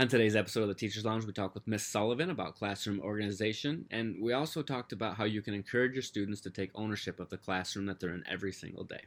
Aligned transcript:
On 0.00 0.08
today's 0.08 0.34
episode 0.34 0.62
of 0.62 0.68
the 0.68 0.74
Teachers 0.74 1.04
Lounge, 1.04 1.26
we 1.26 1.32
talk 1.34 1.52
with 1.52 1.68
Miss 1.68 1.86
Sullivan 1.86 2.30
about 2.30 2.56
classroom 2.56 3.00
organization, 3.00 3.84
and 3.90 4.16
we 4.18 4.32
also 4.32 4.62
talked 4.62 4.92
about 4.94 5.16
how 5.16 5.24
you 5.24 5.42
can 5.42 5.52
encourage 5.52 5.92
your 5.92 6.00
students 6.00 6.40
to 6.40 6.48
take 6.48 6.70
ownership 6.74 7.20
of 7.20 7.28
the 7.28 7.36
classroom 7.36 7.84
that 7.84 8.00
they're 8.00 8.14
in 8.14 8.24
every 8.26 8.50
single 8.50 8.82
day. 8.82 9.02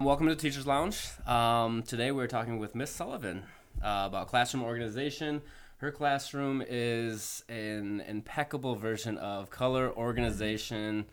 Welcome 0.00 0.28
to 0.28 0.36
Teachers 0.36 0.66
Lounge. 0.66 1.06
Um, 1.26 1.82
today 1.82 2.12
we're 2.12 2.28
talking 2.28 2.58
with 2.58 2.74
Miss 2.74 2.90
Sullivan 2.90 3.42
uh, 3.84 4.04
about 4.06 4.28
classroom 4.28 4.62
organization. 4.62 5.42
Her 5.76 5.92
classroom 5.92 6.62
is 6.66 7.44
an 7.50 8.00
impeccable 8.08 8.74
version 8.74 9.18
of 9.18 9.50
color, 9.50 9.92
organization, 9.92 11.04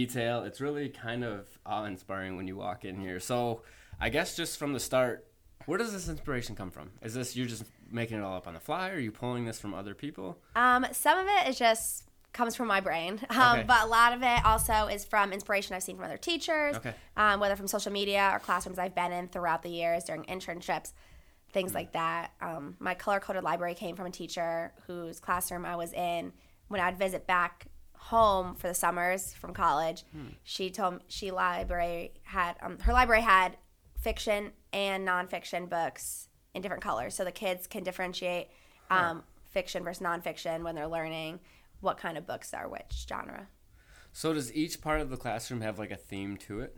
detail. 0.00 0.44
It's 0.44 0.60
really 0.62 0.88
kind 0.88 1.22
of 1.22 1.46
awe-inspiring 1.66 2.36
when 2.36 2.48
you 2.48 2.56
walk 2.56 2.86
in 2.86 2.98
here. 2.98 3.20
So, 3.20 3.60
I 4.00 4.08
guess 4.08 4.34
just 4.34 4.56
from 4.58 4.72
the 4.72 4.80
start, 4.80 5.26
where 5.66 5.76
does 5.76 5.92
this 5.92 6.08
inspiration 6.08 6.56
come 6.56 6.70
from? 6.70 6.90
Is 7.02 7.12
this 7.12 7.36
you're 7.36 7.46
just 7.46 7.64
making 7.90 8.16
it 8.18 8.22
all 8.22 8.36
up 8.36 8.48
on 8.48 8.54
the 8.54 8.60
fly? 8.60 8.88
Or 8.88 8.94
are 8.94 8.98
you 8.98 9.12
pulling 9.12 9.44
this 9.44 9.60
from 9.60 9.74
other 9.74 9.94
people? 9.94 10.38
Um, 10.56 10.86
some 10.92 11.18
of 11.18 11.26
it 11.26 11.48
is 11.50 11.58
just 11.58 12.04
comes 12.32 12.54
from 12.54 12.68
my 12.68 12.80
brain, 12.80 13.20
um, 13.30 13.58
Okay. 13.58 13.64
but 13.66 13.82
a 13.82 13.86
lot 13.88 14.12
of 14.14 14.22
it 14.22 14.44
also 14.46 14.86
is 14.86 15.04
from 15.04 15.32
inspiration 15.32 15.74
I've 15.74 15.82
seen 15.82 15.96
from 15.96 16.04
other 16.06 16.16
teachers, 16.16 16.76
Okay. 16.76 16.94
um, 17.16 17.40
whether 17.40 17.56
from 17.56 17.66
social 17.66 17.92
media 17.92 18.30
or 18.32 18.38
classrooms 18.38 18.78
I've 18.78 18.94
been 18.94 19.12
in 19.12 19.28
throughout 19.28 19.62
the 19.62 19.68
years 19.68 20.04
during 20.04 20.22
internships, 20.24 20.92
things 21.52 21.74
like 21.74 21.92
that. 21.92 22.30
Um, 22.40 22.76
my 22.78 22.94
color 22.94 23.18
coded 23.18 23.42
library 23.42 23.74
came 23.74 23.96
from 23.96 24.06
a 24.06 24.10
teacher 24.10 24.72
whose 24.86 25.18
classroom 25.18 25.66
I 25.66 25.74
was 25.74 25.92
in 25.92 26.32
when 26.68 26.80
I'd 26.80 26.96
visit 26.96 27.26
back 27.26 27.66
home 28.00 28.54
for 28.54 28.66
the 28.66 28.74
summers 28.74 29.32
from 29.34 29.52
college. 29.52 30.04
She 30.42 30.70
told 30.70 30.94
me 30.94 31.00
she 31.08 31.30
library 31.30 32.12
had 32.22 32.56
um, 32.62 32.78
her 32.80 32.92
library 32.92 33.22
had 33.22 33.56
fiction 34.00 34.52
and 34.72 35.06
nonfiction 35.06 35.68
books 35.68 36.28
in 36.54 36.62
different 36.62 36.82
colors, 36.82 37.14
so 37.14 37.24
the 37.24 37.32
kids 37.32 37.66
can 37.66 37.84
differentiate 37.84 38.48
um, 38.90 39.22
fiction 39.50 39.84
versus 39.84 40.02
nonfiction 40.02 40.64
when 40.64 40.74
they're 40.74 40.88
learning 40.88 41.40
what 41.80 41.98
kind 41.98 42.18
of 42.18 42.26
books 42.26 42.52
are 42.54 42.68
which 42.68 43.06
genre. 43.08 43.46
So, 44.12 44.32
does 44.32 44.52
each 44.52 44.80
part 44.80 45.00
of 45.00 45.10
the 45.10 45.16
classroom 45.16 45.60
have 45.60 45.78
like 45.78 45.90
a 45.90 45.96
theme 45.96 46.36
to 46.38 46.60
it? 46.60 46.76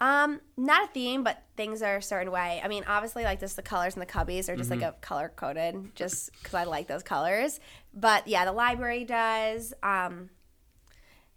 Um, 0.00 0.40
not 0.56 0.90
a 0.90 0.92
theme, 0.92 1.24
but 1.24 1.42
things 1.56 1.82
are 1.82 1.96
a 1.96 2.02
certain 2.02 2.30
way. 2.30 2.60
I 2.62 2.68
mean, 2.68 2.84
obviously, 2.86 3.24
like 3.24 3.40
just 3.40 3.56
the 3.56 3.62
colors 3.62 3.94
in 3.94 4.00
the 4.00 4.06
cubbies 4.06 4.48
are 4.48 4.54
just 4.54 4.70
like 4.70 4.82
a 4.82 4.94
color 5.00 5.32
coded, 5.34 5.96
just 5.96 6.30
because 6.34 6.54
I 6.54 6.64
like 6.64 6.86
those 6.86 7.02
colors. 7.02 7.58
But 7.92 8.28
yeah, 8.28 8.44
the 8.44 8.52
library 8.52 9.04
does. 9.04 9.74
Um, 9.82 10.30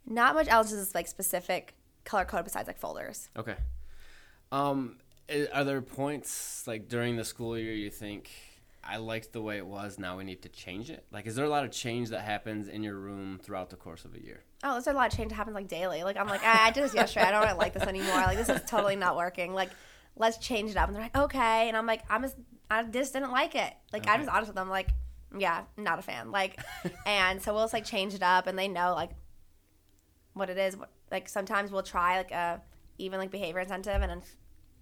not 0.06 0.36
much 0.36 0.48
else 0.48 0.72
is 0.72 0.96
like 0.96 1.08
specific 1.08 1.76
color 2.04 2.26
code 2.26 2.44
besides 2.44 2.68
like 2.68 2.78
folders. 2.78 3.30
Okay. 3.38 3.56
Um, 4.52 4.98
are 5.54 5.64
there 5.64 5.82
points 5.82 6.66
like 6.68 6.88
during 6.88 7.16
the 7.16 7.24
school 7.24 7.58
year 7.58 7.74
you 7.74 7.90
think 7.90 8.30
I 8.84 8.98
liked 8.98 9.32
the 9.32 9.42
way 9.42 9.58
it 9.58 9.66
was? 9.66 9.98
Now 9.98 10.18
we 10.18 10.24
need 10.24 10.42
to 10.42 10.50
change 10.50 10.90
it. 10.90 11.06
Like, 11.12 11.28
is 11.28 11.36
there 11.36 11.46
a 11.46 11.50
lot 11.50 11.64
of 11.64 11.72
change 11.72 12.10
that 12.10 12.22
happens 12.22 12.68
in 12.68 12.84
your 12.84 12.96
room 12.96 13.40
throughout 13.42 13.70
the 13.70 13.78
course 13.78 14.04
of 14.04 14.16
a 14.16 14.22
year? 14.22 14.44
Oh, 14.64 14.74
there's 14.74 14.88
a 14.88 14.94
lot 14.94 15.12
of 15.12 15.18
change 15.18 15.30
that 15.30 15.36
happens 15.36 15.56
like 15.56 15.68
daily. 15.68 16.04
Like 16.04 16.18
I'm 16.18 16.28
like, 16.28 16.44
I, 16.44 16.68
I 16.68 16.72
did 16.72 16.84
this 16.84 16.94
yesterday. 16.94 17.28
I 17.28 17.32
don't 17.32 17.44
really 17.44 17.58
like 17.58 17.74
this 17.74 17.84
anymore. 17.84 18.18
Like 18.18 18.38
this 18.38 18.50
is 18.50 18.62
totally 18.68 18.96
not 18.96 19.16
working. 19.16 19.54
Like 19.54 19.70
let's 20.16 20.38
change 20.38 20.72
it 20.72 20.78
up. 20.78 20.88
And 20.88 20.96
they're 20.96 21.04
like, 21.04 21.18
okay. 21.18 21.68
And 21.68 21.78
I'm 21.78 21.86
like, 21.86 22.04
I'm 22.10 22.24
just, 22.24 22.36
I 22.70 22.84
just 22.84 23.14
didn't 23.14 23.32
like 23.32 23.56
it. 23.56 23.74
Like 23.94 24.08
I'm 24.08 24.22
just 24.22 24.32
honest 24.32 24.50
with 24.50 24.56
them. 24.56 24.70
Like, 24.70 24.90
yeah, 25.38 25.64
not 25.78 26.00
a 26.00 26.02
fan. 26.02 26.32
Like, 26.32 26.60
and 27.06 27.42
so 27.42 27.54
we'll 27.54 27.64
just 27.64 27.74
like 27.74 27.86
change 27.86 28.14
it 28.14 28.24
up, 28.24 28.48
and 28.48 28.58
they 28.58 28.68
know 28.68 28.94
like 28.94 29.12
what 30.34 30.50
it 30.50 30.58
is. 30.58 30.78
Like 31.12 31.30
sometimes 31.30 31.72
we'll 31.72 31.84
try 31.84 32.18
like 32.18 32.32
a 32.32 32.62
even 32.98 33.20
like 33.20 33.32
behavior 33.32 33.60
incentive, 33.60 34.02
and 34.02 34.12
it 34.12 34.24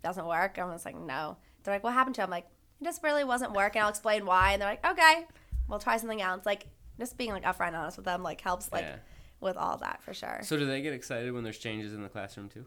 doesn't 0.04 0.26
work. 0.26 0.58
I'm 0.58 0.72
just 0.72 0.86
like, 0.86 1.00
no. 1.00 1.38
They're 1.64 1.76
like, 1.76 1.84
what 1.84 1.94
happened 1.94 2.16
to? 2.16 2.22
it? 2.22 2.26
I'm 2.26 2.30
like, 2.30 2.48
it 2.82 2.84
just 2.84 3.04
really 3.04 3.24
wasn't 3.24 3.54
working. 3.54 3.82
I'll 3.82 3.90
explain 3.90 4.26
why, 4.26 4.54
and 4.54 4.62
they're 4.62 4.70
like, 4.70 4.86
okay, 4.86 5.28
we'll 5.68 5.80
try 5.80 5.98
something 5.98 6.22
else. 6.22 6.46
Like 6.46 6.68
just 7.00 7.18
being 7.18 7.32
like 7.32 7.44
upfront 7.44 7.68
and 7.68 7.78
honest 7.78 7.98
with 7.98 8.06
them 8.06 8.24
like 8.24 8.42
helps 8.42 8.72
like 8.72 8.84
Yeah. 8.84 8.98
with 9.40 9.58
all 9.58 9.78
that 9.78 10.02
for 10.04 10.14
sure. 10.14 10.40
So, 10.44 10.58
do 10.58 10.66
they 10.66 10.82
get 10.82 10.94
excited 10.94 11.32
when 11.32 11.44
there's 11.44 11.58
changes 11.58 11.94
in 11.94 12.04
the 12.04 12.10
classroom 12.10 12.50
too? 12.50 12.66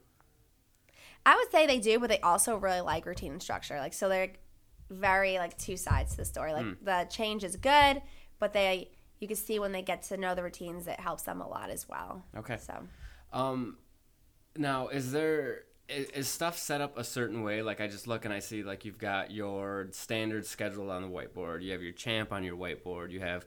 I 1.25 1.37
would 1.37 1.51
say 1.53 1.67
they 1.67 1.79
do, 1.79 2.01
but 2.01 2.09
they 2.09 2.19
also 2.21 2.57
really 2.57 2.81
like 2.81 3.07
routine 3.07 3.33
and 3.33 3.43
structure. 3.43 3.79
Like 3.79 3.93
so 3.93 4.09
they're 4.09 4.33
very 4.91 5.39
like 5.39 5.57
two 5.57 5.77
sides 5.77 6.13
to 6.13 6.17
the 6.19 6.25
story. 6.25 6.53
Like 6.53 6.65
hmm. 6.65 6.85
the 6.85 7.07
change 7.11 7.45
is 7.45 7.57
good, 7.57 8.03
but 8.39 8.53
they 8.53 8.91
you 9.23 9.29
can 9.29 9.37
see 9.37 9.59
when 9.59 9.73
they 9.73 9.83
get 9.83 10.03
to 10.05 10.17
know 10.17 10.35
the 10.35 10.43
routines 10.43 10.87
it 10.89 11.01
helps 11.01 11.23
them 11.23 11.41
a 11.41 11.49
lot 11.49 11.71
as 11.71 11.89
well. 11.89 12.25
Okay. 12.37 12.59
So 12.59 12.75
Um, 13.33 13.79
now 14.57 14.89
is 14.89 15.13
there 15.13 15.65
is, 15.89 16.11
is 16.11 16.29
stuff 16.29 16.59
set 16.59 16.81
up 16.81 16.99
a 16.99 17.05
certain 17.05 17.43
way? 17.43 17.63
Like 17.63 17.81
I 17.81 17.89
just 17.89 18.07
look 18.07 18.25
and 18.25 18.35
I 18.35 18.41
see 18.41 18.63
like 18.63 18.85
you've 18.85 18.99
got 18.99 19.31
your 19.31 19.89
standard 19.93 20.47
schedule 20.47 20.91
on 20.91 21.03
the 21.03 21.09
whiteboard. 21.09 21.63
You 21.63 21.73
have 21.73 21.83
your 21.83 21.93
champ 21.93 22.33
on 22.33 22.45
your 22.45 22.57
whiteboard. 22.57 23.11
You 23.11 23.21
have 23.21 23.47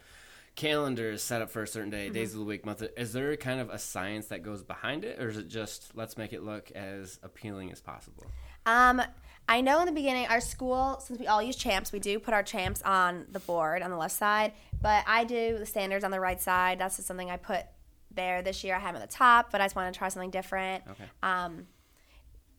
calendars 0.56 1.22
set 1.22 1.42
up 1.42 1.50
for 1.52 1.64
a 1.64 1.68
certain 1.68 1.90
day, 1.90 2.10
days 2.10 2.34
of 2.34 2.40
the 2.40 2.46
week, 2.46 2.66
month. 2.66 2.82
Is 2.98 3.12
there 3.14 3.36
kind 3.36 3.60
of 3.60 3.70
a 3.70 3.78
science 3.78 4.28
that 4.28 4.42
goes 4.42 4.64
behind 4.64 5.04
it, 5.04 5.20
or 5.22 5.28
is 5.28 5.38
it 5.38 5.50
just 5.50 5.92
let's 5.96 6.18
make 6.18 6.32
it 6.34 6.44
look 6.44 6.72
as 6.72 7.20
appealing 7.24 7.72
as 7.72 7.82
possible? 7.82 8.26
um 8.66 9.02
I 9.48 9.62
know 9.62 9.80
in 9.80 9.86
the 9.86 9.92
beginning 9.92 10.28
our 10.28 10.42
school 10.42 11.00
since 11.06 11.20
we 11.20 11.28
all 11.28 11.42
use 11.42 11.56
champs, 11.56 11.92
we 11.92 12.00
do 12.00 12.20
put 12.20 12.34
our 12.34 12.44
champs 12.44 12.82
on 12.82 13.26
the 13.32 13.40
board 13.40 13.82
on 13.82 13.92
the 13.92 13.98
left 13.98 14.16
side, 14.16 14.54
but 14.82 15.04
I 15.08 15.24
do 15.24 15.58
the 15.60 15.66
standards 15.66 16.04
on 16.04 16.12
the 16.12 16.20
right 16.20 16.42
side. 16.42 16.80
That's 16.80 16.96
just 16.96 17.08
something 17.08 17.30
I 17.30 17.38
put 17.38 17.66
there 18.12 18.42
this 18.42 18.64
year. 18.64 18.76
I 18.76 18.80
have 18.80 18.94
them 18.94 19.02
at 19.04 19.10
the 19.10 19.16
top, 19.16 19.52
but 19.52 19.62
I 19.62 19.66
just 19.66 19.76
want 19.76 19.94
to 19.94 19.98
try 19.98 20.10
something 20.10 20.32
different. 20.32 20.84
Okay. 20.92 21.06
um, 21.22 21.68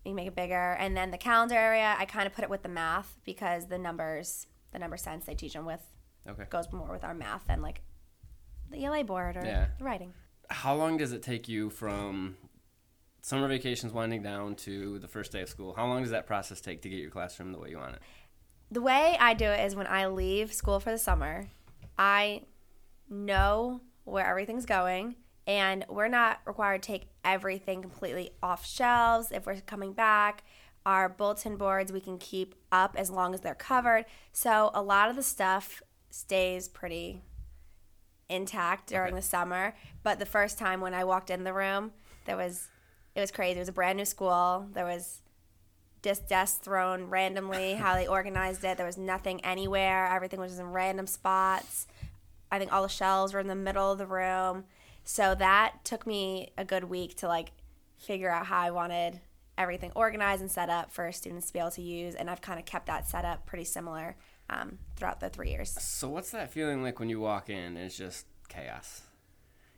you 0.04 0.14
make 0.14 0.28
it 0.28 0.36
bigger 0.36 0.76
and 0.78 0.96
then 0.96 1.10
the 1.10 1.18
calendar 1.18 1.56
area 1.56 1.96
i 1.98 2.04
kind 2.04 2.28
of 2.28 2.32
put 2.32 2.44
it 2.44 2.48
with 2.48 2.62
the 2.62 2.68
math 2.68 3.16
because 3.24 3.66
the 3.66 3.76
numbers 3.76 4.46
the 4.70 4.78
number 4.78 4.96
sense 4.96 5.24
they 5.26 5.34
teach 5.34 5.52
them 5.54 5.66
with 5.66 5.80
Okay. 6.28 6.44
goes 6.48 6.70
more 6.72 6.92
with 6.92 7.02
our 7.02 7.12
math 7.12 7.44
than 7.48 7.60
like 7.60 7.80
the 8.70 8.84
ela 8.84 9.02
board 9.02 9.36
or 9.36 9.44
Yeah. 9.44 9.66
the 9.80 9.84
writing 9.84 10.14
How 10.48 10.76
long 10.76 10.96
does 10.96 11.10
it 11.10 11.24
take 11.24 11.48
you 11.48 11.70
from 11.70 12.36
summer 13.26 13.48
vacations 13.48 13.92
winding 13.92 14.22
down 14.22 14.54
to 14.54 15.00
the 15.00 15.08
first 15.08 15.32
day 15.32 15.42
of 15.42 15.48
school? 15.48 15.74
How 15.74 15.84
long 15.88 16.02
does 16.02 16.12
that 16.12 16.26
process 16.28 16.60
take 16.60 16.80
to 16.82 16.88
get 16.88 17.00
your 17.00 17.10
classroom 17.10 17.50
the 17.50 17.58
way 17.58 17.70
you 17.70 17.78
want 17.78 17.94
it? 17.96 18.02
the 18.68 18.80
way 18.82 19.16
i 19.20 19.32
do 19.32 19.44
it 19.44 19.64
is 19.64 19.76
when 19.76 19.86
i 19.86 20.06
leave 20.08 20.52
school 20.52 20.80
for 20.80 20.90
the 20.90 20.98
summer 20.98 21.46
i 21.96 22.42
know 23.08 23.80
where 24.02 24.26
everything's 24.26 24.66
going 24.66 25.14
and 25.46 25.84
we're 25.88 26.08
not 26.08 26.40
required 26.46 26.82
to 26.82 26.86
take 26.88 27.06
everything 27.24 27.80
completely 27.80 28.30
off 28.42 28.66
shelves 28.66 29.30
if 29.30 29.46
we're 29.46 29.60
coming 29.60 29.92
back 29.92 30.42
our 30.84 31.08
bulletin 31.08 31.56
boards 31.56 31.92
we 31.92 32.00
can 32.00 32.18
keep 32.18 32.56
up 32.72 32.96
as 32.98 33.08
long 33.08 33.34
as 33.34 33.40
they're 33.40 33.54
covered 33.54 34.04
so 34.32 34.72
a 34.74 34.82
lot 34.82 35.08
of 35.08 35.14
the 35.14 35.22
stuff 35.22 35.80
stays 36.10 36.66
pretty 36.66 37.22
intact 38.28 38.88
during 38.88 39.12
Okay. 39.12 39.20
the 39.20 39.22
summer 39.22 39.74
but 40.02 40.18
the 40.18 40.26
first 40.26 40.58
time 40.58 40.80
when 40.80 40.92
i 40.92 41.04
walked 41.04 41.30
in 41.30 41.44
the 41.44 41.52
room 41.52 41.92
there 42.24 42.36
was 42.36 42.66
it 43.16 43.20
was 43.20 43.32
crazy. 43.32 43.56
It 43.56 43.62
was 43.62 43.68
a 43.68 43.72
brand 43.72 43.98
new 43.98 44.04
school. 44.04 44.68
There 44.72 44.84
was 44.84 45.22
just 46.02 46.28
desks 46.28 46.58
thrown 46.58 47.10
randomly 47.10 47.74
how 47.84 47.94
they 47.94 48.06
organized 48.06 48.62
it. 48.62 48.76
There 48.76 48.86
was 48.86 48.98
nothing 48.98 49.44
anywhere. 49.44 50.06
Everything 50.06 50.38
was 50.38 50.58
in 50.58 50.66
random 50.66 51.08
spots. 51.08 51.88
I 52.52 52.60
think 52.60 52.72
all 52.72 52.82
the 52.82 52.88
shelves 52.88 53.34
were 53.34 53.40
in 53.40 53.48
the 53.48 53.56
middle 53.56 53.90
of 53.90 53.98
the 53.98 54.06
room. 54.06 54.64
So 55.02 55.34
that 55.34 55.84
took 55.84 56.06
me 56.06 56.52
a 56.56 56.64
good 56.64 56.84
week 56.84 57.16
to 57.16 57.28
like 57.28 57.50
figure 57.98 58.30
out 58.30 58.44
how 58.44 58.60
i 58.60 58.70
wanted 58.70 59.18
everything 59.56 59.90
organized 59.94 60.42
and 60.42 60.50
set 60.50 60.68
up 60.68 60.92
for 60.92 61.10
students 61.12 61.46
to 61.46 61.52
be 61.54 61.58
able 61.58 61.70
to 61.70 61.80
use 61.80 62.14
and 62.14 62.28
i've 62.28 62.42
kind 62.42 62.58
of 62.58 62.66
kept 62.66 62.84
that 62.84 63.08
set 63.08 63.24
up 63.24 63.46
pretty 63.46 63.64
similar 63.64 64.14
um, 64.50 64.78
throughout 64.96 65.20
the 65.20 65.28
three 65.28 65.50
years. 65.50 65.70
So 65.70 66.08
what's 66.08 66.30
that 66.30 66.50
feeling 66.50 66.82
like 66.82 67.00
when 67.00 67.08
you 67.08 67.20
walk 67.20 67.48
in 67.48 67.56
and 67.56 67.78
it's 67.78 67.96
just 67.96 68.26
chaos? 68.48 69.02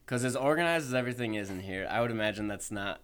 Because 0.08 0.24
as 0.24 0.34
organized 0.36 0.86
as 0.86 0.94
everything 0.94 1.34
is 1.34 1.50
in 1.50 1.60
here, 1.60 1.86
I 1.91 2.00
would 2.00 2.10
imagine 2.10 2.48
that's 2.48 2.70
not 2.70 3.02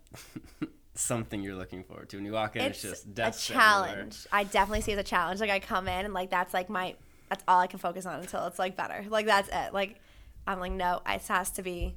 something 0.94 1.42
you're 1.42 1.54
looking 1.54 1.84
forward 1.84 2.08
to. 2.08 2.16
When 2.16 2.24
you 2.24 2.32
walk 2.32 2.56
in, 2.56 2.62
it's, 2.62 2.82
it's 2.82 3.02
just 3.04 3.18
a 3.18 3.52
challenge 3.52 3.90
everywhere. 3.90 4.10
i 4.32 4.42
definitely 4.44 4.80
see 4.80 4.92
it 4.92 4.94
as 4.94 5.00
a 5.00 5.02
challenge 5.02 5.38
like 5.40 5.50
i 5.50 5.58
come 5.58 5.86
in 5.86 6.06
and 6.06 6.14
like 6.14 6.30
that's 6.30 6.54
like 6.54 6.70
my 6.70 6.94
that's 7.28 7.44
all 7.46 7.60
i 7.60 7.66
can 7.66 7.78
focus 7.78 8.06
on 8.06 8.20
until 8.20 8.46
it's 8.46 8.58
like 8.58 8.74
better 8.74 9.04
like 9.10 9.26
that's 9.26 9.50
it 9.52 9.74
like 9.74 10.00
i'm 10.46 10.58
like 10.60 10.72
no 10.72 11.02
it 11.06 11.20
has 11.26 11.50
to 11.50 11.62
be 11.62 11.94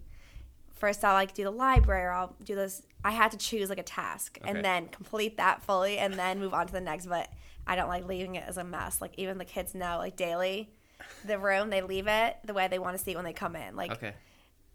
first 0.73 1.05
i'll 1.05 1.13
like 1.13 1.33
do 1.33 1.43
the 1.45 1.51
library 1.51 2.03
or 2.03 2.11
i'll 2.11 2.35
do 2.43 2.53
this 2.55 2.81
i 3.05 3.11
had 3.11 3.31
to 3.31 3.37
choose 3.37 3.69
like 3.69 3.77
a 3.79 3.83
task 3.83 4.39
Okay. 4.41 4.51
and 4.51 4.65
then 4.65 4.87
complete 4.87 5.37
that 5.37 5.61
fully 5.63 5.97
and 5.99 6.15
then 6.15 6.39
move 6.39 6.53
on 6.53 6.67
to 6.67 6.73
the 6.73 6.81
next 6.81 7.05
but 7.05 7.29
i 7.65 7.75
don't 7.77 7.87
like 7.89 8.05
leaving 8.05 8.35
it 8.35 8.43
as 8.47 8.57
a 8.57 8.63
mess 8.63 8.99
like 8.99 9.13
even 9.17 9.37
the 9.37 9.45
kids 9.45 9.73
know 9.73 9.97
like 9.99 10.17
daily 10.17 10.69
the 11.25 11.37
room 11.39 11.69
they 11.69 11.81
leave 11.81 12.07
it 12.07 12.35
the 12.43 12.53
way 12.53 12.67
they 12.67 12.79
want 12.79 12.97
to 12.97 13.01
see 13.03 13.11
it 13.11 13.15
when 13.15 13.25
they 13.25 13.33
come 13.33 13.55
in 13.55 13.75
like 13.75 13.91
Okay. 13.91 14.13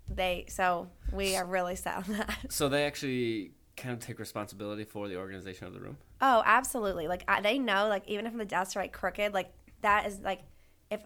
They 0.08 0.44
so 0.48 0.88
we 1.12 1.36
are 1.36 1.44
really 1.44 1.76
set 1.76 1.96
on 1.96 2.04
that 2.08 2.38
So 2.50 2.68
they 2.68 2.84
actually 2.84 3.52
kind 3.76 3.92
of 3.92 4.00
take 4.00 4.18
responsibility 4.18 4.84
for 4.84 5.08
the 5.08 5.16
organization 5.16 5.66
of 5.66 5.72
the 5.72 5.80
room. 5.80 5.96
Oh, 6.20 6.42
absolutely. 6.44 7.08
Like 7.08 7.24
I, 7.26 7.40
they 7.40 7.58
know, 7.58 7.88
like 7.88 8.06
even 8.06 8.26
if 8.26 8.36
the 8.36 8.44
desks 8.44 8.76
are 8.76 8.80
like 8.80 8.92
crooked, 8.92 9.32
like 9.32 9.52
that 9.80 10.06
is 10.06 10.20
like 10.20 10.42
if 10.90 11.00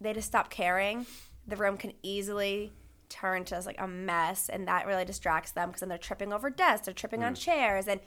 they 0.00 0.12
just 0.12 0.28
stop 0.28 0.50
caring, 0.50 1.06
the 1.46 1.56
room 1.56 1.76
can 1.76 1.92
easily 2.02 2.72
turn 3.08 3.44
to 3.44 3.60
like 3.60 3.80
a 3.80 3.88
mess 3.88 4.48
and 4.48 4.68
that 4.68 4.86
really 4.86 5.04
distracts 5.04 5.50
them 5.50 5.68
because 5.68 5.80
then 5.80 5.88
they're 5.88 5.98
tripping 5.98 6.32
over 6.32 6.48
desks 6.48 6.86
they're 6.86 6.94
tripping 6.94 7.24
on 7.24 7.34
mm. 7.34 7.38
chairs 7.38 7.88
and 7.88 8.00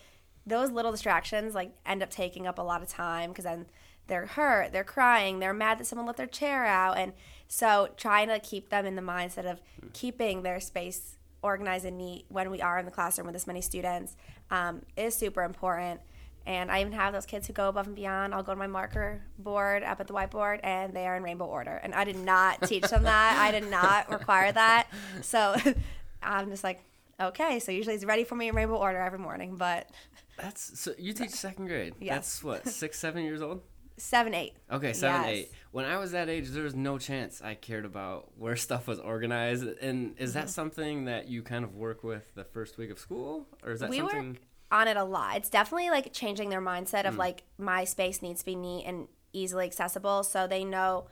those 0.47 0.71
little 0.71 0.91
distractions 0.91 1.53
like 1.53 1.71
end 1.85 2.01
up 2.01 2.09
taking 2.09 2.47
up 2.47 2.57
a 2.57 2.61
lot 2.61 2.81
of 2.81 2.87
time 2.87 3.29
because 3.29 3.43
then 3.43 3.65
they're 4.07 4.25
hurt 4.25 4.71
they're 4.71 4.83
crying 4.83 5.39
they're 5.39 5.53
mad 5.53 5.79
that 5.79 5.85
someone 5.85 6.05
let 6.05 6.17
their 6.17 6.27
chair 6.27 6.65
out 6.65 6.97
and 6.97 7.13
so 7.47 7.89
trying 7.97 8.27
to 8.27 8.39
keep 8.39 8.69
them 8.69 8.85
in 8.85 8.95
the 8.95 9.01
mindset 9.01 9.49
of 9.49 9.61
keeping 9.93 10.43
their 10.43 10.59
space 10.59 11.17
organized 11.41 11.85
and 11.85 11.97
neat 11.97 12.25
when 12.29 12.49
we 12.49 12.61
are 12.61 12.79
in 12.79 12.85
the 12.85 12.91
classroom 12.91 13.25
with 13.25 13.33
this 13.33 13.47
many 13.47 13.61
students 13.61 14.15
um, 14.51 14.81
is 14.95 15.15
super 15.15 15.43
important 15.43 15.99
and 16.45 16.69
I 16.69 16.81
even 16.81 16.93
have 16.93 17.13
those 17.13 17.25
kids 17.25 17.47
who 17.47 17.53
go 17.53 17.69
above 17.69 17.87
and 17.87 17.95
beyond. 17.95 18.33
I'll 18.33 18.43
go 18.43 18.51
to 18.51 18.59
my 18.59 18.67
marker 18.67 19.21
board 19.39 19.81
up 19.83 20.01
at 20.01 20.07
the 20.07 20.13
whiteboard, 20.13 20.59
and 20.63 20.93
they 20.93 21.07
are 21.07 21.15
in 21.15 21.23
rainbow 21.23 21.45
order. 21.45 21.79
And 21.81 21.93
I 21.95 22.03
did 22.03 22.17
not 22.17 22.61
teach 22.63 22.83
them 22.83 23.03
that. 23.03 23.37
I 23.39 23.51
did 23.51 23.69
not 23.69 24.11
require 24.11 24.51
that. 24.51 24.87
So 25.21 25.55
I'm 26.23 26.49
just 26.49 26.63
like, 26.63 26.83
okay. 27.19 27.59
So 27.59 27.71
usually 27.71 27.95
it's 27.95 28.03
ready 28.03 28.25
for 28.25 28.35
me 28.35 28.49
in 28.49 28.55
rainbow 28.55 28.75
order 28.75 28.99
every 28.99 29.19
morning. 29.19 29.55
But 29.55 29.89
That's 30.37 30.77
so 30.79 30.93
you 30.97 31.13
teach 31.13 31.31
second 31.31 31.67
grade. 31.67 31.93
Yes. 32.01 32.15
That's 32.15 32.43
what 32.43 32.67
six, 32.67 32.99
seven 32.99 33.23
years 33.23 33.41
old. 33.41 33.61
Seven, 33.97 34.33
eight. 34.33 34.53
Okay, 34.71 34.93
seven, 34.93 35.21
Yes. 35.21 35.29
eight. 35.29 35.51
When 35.71 35.85
I 35.85 35.97
was 35.97 36.11
that 36.11 36.29
age, 36.29 36.49
there 36.49 36.63
was 36.63 36.75
no 36.75 36.97
chance 36.97 37.41
I 37.41 37.55
cared 37.55 37.85
about 37.85 38.31
where 38.37 38.55
stuff 38.67 38.87
was 38.87 38.99
organized. 38.99 39.63
And 39.81 40.15
is 40.19 40.31
Mm-hmm. 40.31 40.39
that 40.39 40.49
something 40.49 41.05
that 41.05 41.27
you 41.27 41.41
kind 41.43 41.63
of 41.63 41.75
work 41.75 42.03
with 42.03 42.33
the 42.35 42.43
first 42.43 42.77
week 42.77 42.89
of 42.91 42.99
school, 42.99 43.47
or 43.63 43.71
is 43.71 43.79
that 43.81 43.89
we 43.89 43.97
something? 43.99 44.29
work 44.33 44.37
on 44.71 44.87
it 44.87 44.97
a 44.97 45.03
lot. 45.03 45.37
It's 45.37 45.49
definitely 45.49 45.89
like 45.91 46.11
changing 46.13 46.49
their 46.49 46.61
mindset 46.61 47.05
of 47.05 47.15
like 47.17 47.43
my 47.57 47.83
space 47.83 48.21
needs 48.21 48.39
to 48.39 48.45
be 48.45 48.55
neat 48.55 48.85
and 48.85 49.07
easily 49.31 49.65
accessible, 49.65 50.23
so 50.23 50.47
they 50.47 50.63
know 50.63 51.05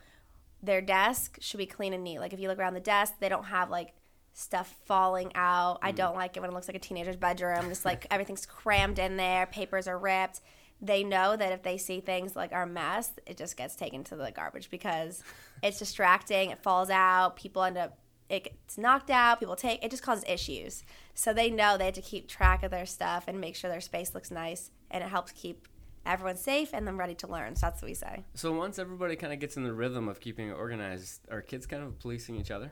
their 0.64 0.82
desk 0.82 1.38
should 1.42 1.58
be 1.58 1.66
clean 1.66 1.94
and 1.94 2.04
neat. 2.04 2.20
Like 2.20 2.34
if 2.34 2.40
you 2.40 2.48
look 2.48 2.60
around 2.60 2.74
the 2.76 2.80
desk, 2.80 3.14
they 3.20 3.30
don't 3.30 3.46
have 3.46 3.70
like 3.70 3.94
stuff 4.34 4.76
falling 4.86 5.32
out. 5.36 5.80
I 5.82 5.92
don't 5.92 6.16
like 6.16 6.38
it 6.38 6.40
when 6.40 6.50
it 6.50 6.54
looks 6.54 6.68
like 6.68 6.78
a 6.78 6.80
teenager's 6.80 7.16
bedroom. 7.18 7.68
Just 7.70 7.84
like 7.86 8.06
everything's 8.12 8.46
crammed 8.46 8.98
in 9.00 9.18
there, 9.18 9.46
papers 9.48 9.88
are 9.88 9.98
ripped. 9.98 10.42
They 10.82 11.04
know 11.04 11.36
that 11.36 11.52
if 11.52 11.62
they 11.62 11.78
see 11.78 12.00
things 12.00 12.36
like 12.36 12.52
our 12.54 12.66
mess, 12.66 13.12
it 13.26 13.38
just 13.38 13.56
gets 13.56 13.76
taken 13.76 14.04
to 14.06 14.16
the 14.16 14.32
garbage 14.32 14.70
because 14.70 15.24
it's 15.64 15.80
distracting. 15.80 16.50
It 16.50 16.64
falls 16.64 16.90
out. 16.90 17.36
People 17.36 17.64
end 17.64 17.78
up 17.78 17.98
it 18.30 18.46
gets 18.46 18.78
knocked 18.78 19.10
out. 19.10 19.40
People 19.40 19.56
take 19.58 19.84
it 19.84 19.92
just 19.92 20.04
causes 20.04 20.24
issues. 20.28 20.84
So 21.14 21.34
they 21.34 21.50
know 21.50 21.78
they 21.78 21.86
have 21.86 21.94
to 21.96 22.02
keep 22.02 22.28
track 22.28 22.64
of 22.64 22.72
their 22.72 22.86
stuff 22.86 23.26
and 23.28 23.42
make 23.42 23.56
sure 23.56 23.70
their 23.70 23.82
space 23.82 24.14
looks 24.16 24.32
nice, 24.32 24.72
and 24.90 25.04
it 25.04 25.10
helps 25.10 25.34
keep 25.34 25.68
everyone 26.06 26.38
safe 26.38 26.70
and 26.74 26.88
them 26.88 26.98
ready 26.98 27.14
to 27.16 27.28
learn. 27.28 27.56
So 27.56 27.68
that's 27.68 27.82
what 27.82 27.90
we 27.90 27.94
say. 27.94 28.24
So 28.34 28.52
once 28.54 28.80
everybody 28.80 29.16
kind 29.16 29.34
of 29.34 29.40
gets 29.40 29.58
in 29.58 29.64
the 29.64 29.74
rhythm 29.74 30.08
of 30.08 30.20
keeping 30.20 30.50
it 30.50 30.54
organized, 30.54 31.22
are 31.30 31.42
kids 31.42 31.68
kind 31.68 31.84
of 31.84 32.00
policing 32.00 32.36
each 32.36 32.52
other? 32.52 32.72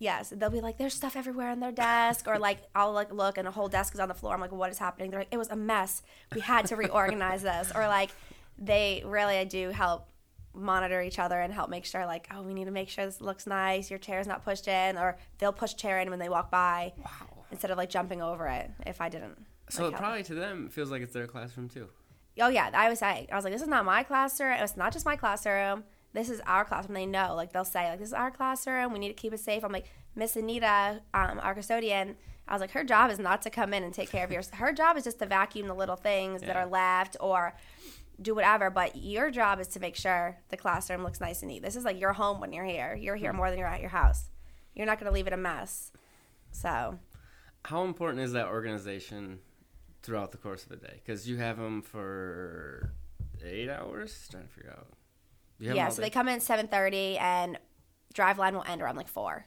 Yes, 0.00 0.32
they'll 0.34 0.48
be 0.50 0.62
like, 0.62 0.78
"There's 0.78 0.94
stuff 0.94 1.14
everywhere 1.14 1.50
on 1.50 1.60
their 1.60 1.70
desk," 1.72 2.26
or 2.26 2.38
like, 2.38 2.62
"I'll 2.74 2.90
like 2.92 3.12
look 3.12 3.36
and 3.36 3.46
the 3.46 3.50
whole 3.52 3.68
desk 3.68 3.92
is 3.94 4.00
on 4.00 4.08
the 4.08 4.14
floor." 4.14 4.32
I'm 4.34 4.40
like, 4.40 4.50
"What 4.50 4.70
is 4.70 4.78
happening?" 4.78 5.10
They're 5.10 5.20
like, 5.20 5.28
"It 5.30 5.36
was 5.36 5.50
a 5.50 5.56
mess. 5.56 6.02
We 6.34 6.40
had 6.40 6.64
to 6.66 6.76
reorganize 6.76 7.42
this," 7.42 7.70
or 7.74 7.86
like, 7.86 8.10
they 8.58 9.02
really 9.04 9.44
do 9.44 9.68
help 9.68 10.08
monitor 10.54 11.00
each 11.02 11.18
other 11.18 11.38
and 11.40 11.52
help 11.52 11.68
make 11.68 11.84
sure 11.84 12.06
like, 12.06 12.26
"Oh, 12.34 12.42
we 12.42 12.54
need 12.54 12.64
to 12.64 12.70
make 12.70 12.88
sure 12.88 13.04
this 13.04 13.20
looks 13.20 13.46
nice. 13.46 13.90
Your 13.90 13.98
chair's 13.98 14.26
not 14.26 14.42
pushed 14.42 14.66
in," 14.68 14.96
or 14.96 15.18
they'll 15.38 15.52
push 15.52 15.74
chair 15.74 16.00
in 16.00 16.08
when 16.08 16.18
they 16.18 16.30
walk 16.30 16.50
by 16.50 16.94
Wow. 16.96 17.44
instead 17.50 17.70
of 17.70 17.76
like 17.76 17.90
jumping 17.90 18.22
over 18.22 18.46
it. 18.48 18.70
If 18.86 19.02
I 19.02 19.10
didn't. 19.10 19.44
So 19.68 19.88
like, 19.90 19.98
probably 19.98 20.22
to 20.24 20.34
them 20.34 20.70
feels 20.70 20.90
like 20.90 21.02
it's 21.02 21.12
their 21.12 21.26
classroom 21.26 21.68
too. 21.68 21.88
Oh 22.40 22.48
yeah, 22.48 22.70
I 22.72 22.88
was 22.88 23.00
saying, 23.00 23.28
I 23.30 23.34
was 23.36 23.44
like, 23.44 23.52
this 23.52 23.60
is 23.60 23.68
not 23.68 23.84
my 23.84 24.02
classroom. 24.02 24.52
It's 24.52 24.78
not 24.78 24.94
just 24.94 25.04
my 25.04 25.16
classroom. 25.16 25.84
This 26.12 26.28
is 26.28 26.40
our 26.46 26.64
classroom. 26.64 26.94
They 26.94 27.06
know, 27.06 27.34
like 27.34 27.52
they'll 27.52 27.64
say, 27.64 27.88
like 27.88 27.98
this 27.98 28.08
is 28.08 28.14
our 28.14 28.30
classroom. 28.30 28.92
We 28.92 28.98
need 28.98 29.08
to 29.08 29.14
keep 29.14 29.32
it 29.32 29.40
safe. 29.40 29.64
I'm 29.64 29.72
like, 29.72 29.86
Miss 30.14 30.36
Anita, 30.36 31.02
um, 31.14 31.40
our 31.42 31.54
custodian. 31.54 32.16
I 32.48 32.52
was 32.54 32.60
like, 32.60 32.72
her 32.72 32.82
job 32.82 33.12
is 33.12 33.20
not 33.20 33.42
to 33.42 33.50
come 33.50 33.72
in 33.72 33.84
and 33.84 33.94
take 33.94 34.10
care 34.10 34.24
of 34.24 34.32
yours. 34.32 34.50
Her 34.50 34.72
job 34.72 34.96
is 34.96 35.04
just 35.04 35.20
to 35.20 35.26
vacuum 35.26 35.68
the 35.68 35.74
little 35.74 35.94
things 35.94 36.40
that 36.42 36.56
are 36.56 36.66
left 36.66 37.16
or 37.20 37.54
do 38.20 38.34
whatever. 38.34 38.70
But 38.70 38.96
your 38.96 39.30
job 39.30 39.60
is 39.60 39.68
to 39.68 39.80
make 39.80 39.94
sure 39.94 40.36
the 40.48 40.56
classroom 40.56 41.04
looks 41.04 41.20
nice 41.20 41.42
and 41.42 41.50
neat. 41.50 41.62
This 41.62 41.76
is 41.76 41.84
like 41.84 42.00
your 42.00 42.12
home 42.12 42.40
when 42.40 42.52
you're 42.52 42.64
here. 42.64 42.96
You're 43.00 43.14
here 43.14 43.32
more 43.32 43.50
than 43.50 43.58
you're 43.58 43.68
at 43.68 43.80
your 43.80 43.90
house. 43.90 44.30
You're 44.74 44.86
not 44.86 44.98
going 44.98 45.06
to 45.06 45.14
leave 45.14 45.28
it 45.28 45.32
a 45.32 45.36
mess. 45.36 45.92
So 46.50 46.98
How 47.66 47.84
important 47.84 48.24
is 48.24 48.32
that 48.32 48.48
organization 48.48 49.38
throughout 50.02 50.32
the 50.32 50.38
course 50.38 50.64
of 50.64 50.70
the 50.70 50.76
day? 50.76 51.00
Because 51.04 51.28
you 51.28 51.36
have 51.36 51.56
them 51.56 51.82
for 51.82 52.94
eight 53.44 53.68
hours. 53.68 54.26
Trying 54.28 54.44
to 54.44 54.48
figure 54.48 54.72
out. 54.76 54.88
You 55.60 55.68
have 55.68 55.76
'em 55.76 55.84
yeah, 55.84 55.88
so 55.90 56.02
they 56.02 56.10
come 56.10 56.28
in 56.28 56.36
at 56.36 56.42
7:30 56.42 57.18
and 57.18 57.58
drive 58.12 58.38
line 58.38 58.54
will 58.54 58.64
end 58.64 58.82
around 58.82 58.96
like 58.96 59.08
four. 59.08 59.46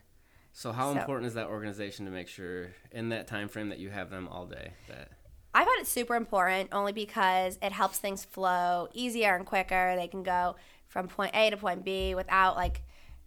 So 0.53 0.71
how 0.71 0.93
so- 0.93 0.99
important 0.99 1.27
is 1.27 1.33
that 1.33 1.47
organization 1.47 2.05
to 2.05 2.11
make 2.11 2.27
sure 2.27 2.71
in 2.91 3.09
that 3.09 3.27
time 3.27 3.47
frame 3.49 3.69
that 3.69 3.79
you 3.79 3.89
have 3.89 4.09
them 4.09 4.27
all 4.27 4.45
day? 4.45 4.73
That 4.87 5.09
I 5.53 5.65
find 5.65 5.81
it 5.81 5.87
super 5.87 6.15
important 6.15 6.69
only 6.71 6.93
because 6.93 7.59
it 7.61 7.71
helps 7.71 7.97
things 7.97 8.23
flow 8.23 8.87
easier 8.93 9.35
and 9.35 9.45
quicker. 9.45 9.95
They 9.95 10.07
can 10.07 10.23
go 10.23 10.55
from 10.87 11.07
point 11.07 11.35
A 11.35 11.49
to 11.49 11.57
point 11.57 11.83
B 11.83 12.15
without 12.15 12.55
like, 12.55 12.83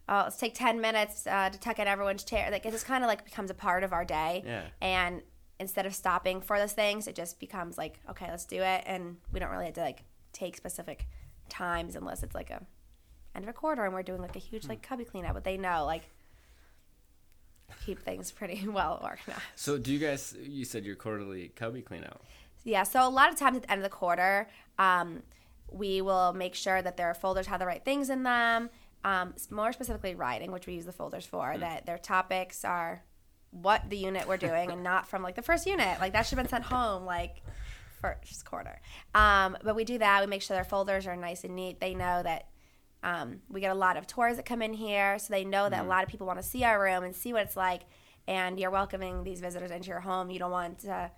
oh, 0.08 0.22
let's 0.24 0.36
take 0.36 0.54
ten 0.54 0.80
minutes 0.80 1.26
uh, 1.26 1.50
to 1.50 1.58
tuck 1.58 1.78
in 1.80 1.88
everyone's 1.88 2.24
chair. 2.24 2.48
Like 2.50 2.64
it 2.64 2.70
just 2.70 2.86
kind 2.86 3.02
of 3.02 3.08
like 3.08 3.24
becomes 3.24 3.50
a 3.50 3.54
part 3.54 3.82
of 3.82 3.92
our 3.92 4.04
day. 4.04 4.42
Yeah. 4.46 4.62
And 4.80 5.22
instead 5.58 5.86
of 5.86 5.94
stopping 5.94 6.40
for 6.40 6.58
those 6.58 6.72
things, 6.72 7.08
it 7.08 7.16
just 7.16 7.40
becomes 7.40 7.76
like, 7.78 7.98
okay, 8.10 8.26
let's 8.30 8.44
do 8.44 8.62
it, 8.62 8.84
and 8.86 9.16
we 9.32 9.40
don't 9.40 9.50
really 9.50 9.64
have 9.66 9.74
to 9.74 9.80
like 9.80 10.04
take 10.32 10.56
specific 10.56 11.06
times 11.48 11.96
unless 11.96 12.22
it's 12.22 12.34
like 12.34 12.50
a 12.50 12.66
end 13.36 13.44
of 13.44 13.50
a 13.50 13.52
quarter 13.52 13.84
and 13.84 13.94
we're 13.94 14.02
doing 14.02 14.20
like 14.20 14.36
a 14.36 14.40
huge 14.40 14.66
like 14.66 14.82
cubby 14.82 15.04
cleanup. 15.04 15.34
But 15.34 15.44
they 15.44 15.56
know 15.56 15.84
like 15.84 16.10
keep 17.84 18.00
things 18.02 18.30
pretty 18.30 18.66
well 18.68 19.00
organized. 19.02 19.42
So 19.54 19.78
do 19.78 19.92
you 19.92 19.98
guys? 19.98 20.34
You 20.40 20.64
said 20.64 20.84
your 20.84 20.96
quarterly 20.96 21.48
cubby 21.48 21.82
clean 21.82 22.04
out. 22.04 22.20
Yeah, 22.64 22.82
so 22.82 23.06
a 23.06 23.08
lot 23.08 23.30
of 23.30 23.38
times 23.38 23.58
at 23.58 23.62
the 23.62 23.70
end 23.70 23.78
of 23.78 23.84
the 23.84 23.96
quarter, 23.96 24.48
um, 24.78 25.22
we 25.70 26.00
will 26.00 26.32
make 26.32 26.54
sure 26.54 26.82
that 26.82 26.96
their 26.96 27.14
folders 27.14 27.46
have 27.46 27.60
the 27.60 27.66
right 27.66 27.84
things 27.84 28.10
in 28.10 28.24
them. 28.24 28.70
Um, 29.04 29.34
more 29.50 29.72
specifically, 29.72 30.16
writing, 30.16 30.50
which 30.50 30.66
we 30.66 30.74
use 30.74 30.84
the 30.84 30.92
folders 30.92 31.24
for, 31.24 31.56
that 31.58 31.86
their 31.86 31.98
topics 31.98 32.64
are 32.64 33.04
what 33.52 33.88
the 33.88 33.96
unit 33.96 34.26
we're 34.26 34.36
doing 34.36 34.72
and 34.72 34.82
not 34.82 35.06
from 35.08 35.22
like 35.22 35.36
the 35.36 35.42
first 35.42 35.64
unit. 35.64 36.00
Like 36.00 36.12
that 36.12 36.26
should 36.26 36.38
have 36.38 36.44
been 36.44 36.50
sent 36.50 36.64
home 36.64 37.04
like 37.04 37.42
first 38.00 38.44
quarter. 38.44 38.80
Um, 39.14 39.56
but 39.62 39.76
we 39.76 39.84
do 39.84 39.98
that. 39.98 40.20
We 40.20 40.26
make 40.26 40.42
sure 40.42 40.56
their 40.56 40.64
folders 40.64 41.06
are 41.06 41.16
nice 41.16 41.44
and 41.44 41.54
neat. 41.54 41.80
They 41.80 41.94
know 41.94 42.22
that 42.22 42.48
um, 43.06 43.40
we 43.48 43.60
get 43.60 43.70
a 43.70 43.78
lot 43.78 43.96
of 43.96 44.08
tours 44.08 44.36
that 44.36 44.44
come 44.44 44.60
in 44.60 44.72
here, 44.72 45.16
so 45.20 45.32
they 45.32 45.44
know 45.44 45.68
that 45.68 45.80
a 45.80 45.84
mm. 45.84 45.88
lot 45.88 46.02
of 46.02 46.08
people 46.08 46.26
want 46.26 46.40
to 46.40 46.42
see 46.42 46.64
our 46.64 46.82
room 46.82 47.04
and 47.04 47.14
see 47.14 47.32
what 47.32 47.42
it's 47.42 47.56
like. 47.56 47.82
And 48.26 48.58
you're 48.58 48.72
welcoming 48.72 49.22
these 49.22 49.40
visitors 49.40 49.70
into 49.70 49.90
your 49.90 50.00
home. 50.00 50.28
You 50.28 50.40
don't 50.40 50.50
want 50.50 50.80
to 50.80 51.12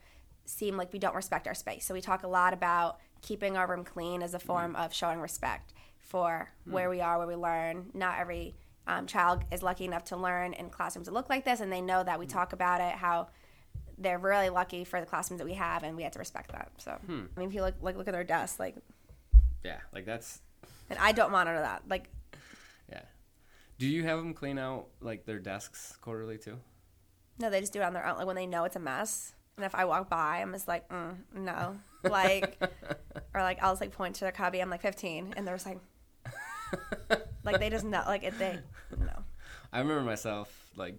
seem 0.45 0.77
like 0.77 0.93
we 0.93 0.99
don't 0.99 1.15
respect 1.15 1.47
our 1.47 1.55
space. 1.55 1.87
So 1.87 1.95
we 1.95 2.03
talk 2.03 2.25
a 2.25 2.29
lot 2.29 2.53
about 2.53 2.99
keeping 3.23 3.57
our 3.57 3.67
room 3.67 3.85
clean 3.85 4.23
as 4.23 4.35
a 4.35 4.39
mm. 4.39 4.43
form 4.43 4.77
of 4.77 4.93
showing 4.93 5.19
respect 5.19 5.73
for 5.99 6.53
mm. 6.69 6.73
where 6.73 6.91
we 6.91 7.01
are, 7.01 7.17
where 7.17 7.27
we 7.27 7.37
learn. 7.37 7.87
Not 7.95 8.19
every 8.19 8.55
um, 8.87 9.07
child 9.07 9.45
is 9.51 9.63
lucky 9.63 9.87
enough 9.87 10.05
to 10.05 10.17
learn 10.19 10.53
in 10.53 10.69
classrooms 10.69 11.07
that 11.07 11.15
look 11.15 11.31
like 11.31 11.47
this, 11.47 11.61
and 11.61 11.73
they 11.73 11.81
know 11.81 12.05
that 12.05 12.19
we 12.19 12.27
talk 12.27 12.53
about 12.53 12.83
it. 12.83 12.97
How 12.97 13.29
they're 13.97 14.19
really 14.19 14.51
lucky 14.51 14.85
for 14.85 15.01
the 15.01 15.07
classrooms 15.07 15.39
that 15.39 15.47
we 15.47 15.55
have, 15.55 15.85
and 15.85 15.97
we 15.97 16.03
have 16.03 16.13
to 16.13 16.19
respect 16.19 16.53
that. 16.53 16.71
So 16.77 16.99
hmm. 17.07 17.23
I 17.35 17.41
mean, 17.41 17.49
if 17.49 17.55
you 17.55 17.63
look 17.63 17.77
like 17.81 17.97
look 17.97 18.09
at 18.09 18.13
their 18.13 18.25
desks, 18.25 18.61
like, 18.61 18.77
Yeah, 19.65 19.79
like 19.95 20.05
that's 20.05 20.43
and 20.91 20.99
I 20.99 21.13
don't 21.13 21.31
monitor 21.31 21.61
that. 21.61 21.83
Like, 21.89 22.11
yeah. 22.91 23.03
Do 23.79 23.87
you 23.87 24.05
have 24.05 24.19
them 24.19 24.35
clean 24.35 24.59
out 24.59 24.89
like 25.01 25.27
their 25.27 25.39
desks 25.39 25.97
quarterly 26.01 26.39
too? 26.39 26.59
no, 27.39 27.51
they 27.51 27.61
just 27.61 27.73
do 27.73 27.81
it 27.81 27.85
on 27.85 27.93
their 27.93 28.07
own. 28.07 28.17
Like 28.19 28.27
when 28.27 28.37
they 28.37 28.47
know 28.47 28.65
it's 28.65 28.77
a 28.77 28.81
mess, 28.81 29.35
and 29.57 29.65
if 29.65 29.75
I 29.75 29.85
walk 29.85 30.09
by, 30.09 30.39
I'm 30.39 30.53
just 30.53 30.69
like, 30.69 30.89
mm, 30.89 31.17
no, 31.35 31.77
like, 32.05 32.61
or 33.35 33.43
like 33.43 33.63
I'll 33.63 33.73
just 33.73 33.81
like 33.81 33.93
point 33.93 34.17
to 34.17 34.21
their 34.23 34.33
cubby. 34.33 34.61
I'm 34.61 34.71
like 34.71 34.83
15, 34.83 35.35
and 35.37 35.47
they're 35.47 35.57
just 35.57 35.67
like, 35.67 35.79
like 37.45 37.61
they 37.61 37.71
just 37.71 37.85
know, 37.85 38.03
like 38.07 38.25
if 38.25 38.39
they, 38.39 38.59
no. 38.99 39.25
I 39.73 39.81
remember 39.81 40.03
myself 40.03 40.71
like 40.77 40.97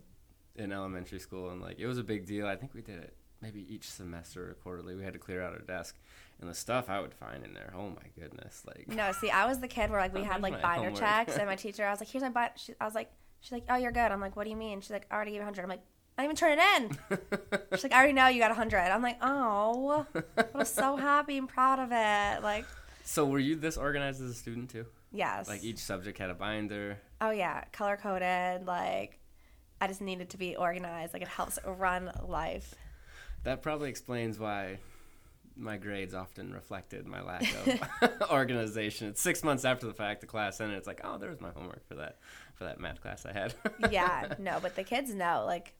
in 0.55 0.71
elementary 0.71 1.19
school 1.19 1.49
and 1.49 1.61
like 1.61 1.79
it 1.79 1.87
was 1.87 1.97
a 1.97 2.03
big 2.03 2.25
deal. 2.25 2.47
I 2.47 2.55
think 2.55 2.73
we 2.73 2.81
did 2.81 2.99
it 2.99 3.15
maybe 3.41 3.65
each 3.73 3.89
semester 3.89 4.51
or 4.51 4.53
quarterly. 4.55 4.95
We 4.95 5.03
had 5.03 5.13
to 5.13 5.19
clear 5.19 5.41
out 5.41 5.53
our 5.53 5.59
desk 5.59 5.97
and 6.39 6.49
the 6.49 6.53
stuff 6.55 6.89
I 6.89 6.99
would 6.99 7.13
find 7.13 7.43
in 7.43 7.53
there. 7.53 7.73
Oh 7.75 7.89
my 7.89 8.07
goodness! 8.19 8.63
Like 8.65 8.87
No, 8.87 9.11
see, 9.11 9.29
I 9.29 9.45
was 9.45 9.59
the 9.59 9.67
kid 9.67 9.89
where 9.91 9.99
like 9.99 10.13
we 10.13 10.23
had 10.23 10.41
like 10.41 10.61
binder 10.61 10.85
homework. 10.89 10.99
checks, 10.99 11.35
and 11.37 11.45
my 11.47 11.55
teacher, 11.65 11.85
I 11.85 11.91
was 11.91 11.99
like, 11.99 12.09
"Here's 12.09 12.21
my 12.23 12.29
binder." 12.29 12.53
I 12.79 12.85
was 12.85 12.95
like, 12.95 13.11
"She's 13.41 13.51
like, 13.51 13.65
oh, 13.69 13.75
you're 13.75 13.91
good." 13.91 14.11
I'm 14.11 14.21
like, 14.21 14.35
"What 14.35 14.45
do 14.45 14.49
you 14.49 14.55
mean?" 14.55 14.81
She's 14.81 14.91
like, 14.91 15.05
"I 15.11 15.15
already 15.15 15.31
gave 15.31 15.39
you 15.41 15.45
100." 15.45 15.63
I'm 15.63 15.69
like, 15.69 15.81
"I 16.17 16.23
didn't 16.23 16.37
even 16.39 16.57
turn 16.57 16.59
it 16.59 17.17
in." 17.41 17.59
She's 17.73 17.83
like, 17.83 17.93
"I 17.93 17.97
already 17.97 18.13
know 18.13 18.27
you 18.27 18.39
got 18.39 18.49
100." 18.51 18.77
I'm 18.77 19.01
like, 19.01 19.17
"Oh, 19.21 20.05
I 20.37 20.45
was 20.57 20.69
so 20.69 20.95
happy 21.09 21.37
and 21.37 21.47
proud 21.49 21.79
of 21.79 21.89
it." 21.91 22.43
Like, 22.43 22.65
so 23.03 23.25
were 23.25 23.39
you 23.39 23.55
this 23.55 23.77
organized 23.77 24.21
as 24.21 24.29
a 24.31 24.33
student 24.33 24.69
too? 24.69 24.85
yes, 25.11 25.47
Like 25.49 25.63
each 25.63 25.79
subject 25.79 26.19
had 26.19 26.29
a 26.29 26.35
binder. 26.35 26.99
oh 27.21 27.31
yeah, 27.31 27.63
color 27.71 27.97
coded. 27.97 28.65
Like, 28.67 29.19
I 29.81 29.87
just 29.87 30.01
needed 30.01 30.29
to 30.31 30.37
be 30.37 30.55
organized. 30.55 31.13
Like, 31.13 31.21
it 31.23 31.27
helps 31.27 31.57
run 31.65 32.11
life. 32.27 32.75
That 33.43 33.61
probably 33.63 33.89
explains 33.89 34.37
why 34.37 34.77
my 35.59 35.77
grades 35.77 36.13
often 36.13 36.53
reflected 36.53 37.05
my 37.05 37.21
lack 37.21 37.43
of 38.01 38.21
organization. 38.31 39.09
It's 39.09 39.21
six 39.21 39.43
months 39.43 39.65
after 39.65 39.85
the 39.85 39.93
fact, 39.93 40.21
the 40.21 40.27
class 40.27 40.61
ended. 40.61 40.77
It's 40.77 40.87
like, 40.87 41.01
oh, 41.03 41.17
there's 41.17 41.41
my 41.41 41.49
homework 41.51 41.85
for 41.87 41.95
that 41.95 42.17
for 42.55 42.63
that 42.63 42.79
math 42.79 43.01
class 43.01 43.25
I 43.25 43.33
had. 43.33 43.53
yeah, 43.91 44.33
no, 44.39 44.59
but 44.61 44.75
the 44.75 44.83
kids 44.83 45.13
know 45.13 45.43
like, 45.45 45.73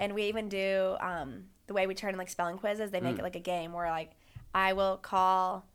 and 0.00 0.14
we 0.14 0.24
even 0.24 0.48
do 0.48 0.96
um, 1.00 1.44
the 1.66 1.74
way 1.74 1.86
we 1.86 1.94
turn 1.94 2.10
in 2.14 2.18
like 2.18 2.28
spelling 2.30 2.58
quizzes. 2.58 2.90
They 2.90 3.00
make 3.00 3.16
Mm. 3.16 3.20
it 3.20 3.22
like 3.22 3.36
a 3.36 3.40
game 3.40 3.72
where 3.72 3.88
like 3.90 4.12
I 4.54 4.72
will 4.72 4.96
call, 4.96 5.66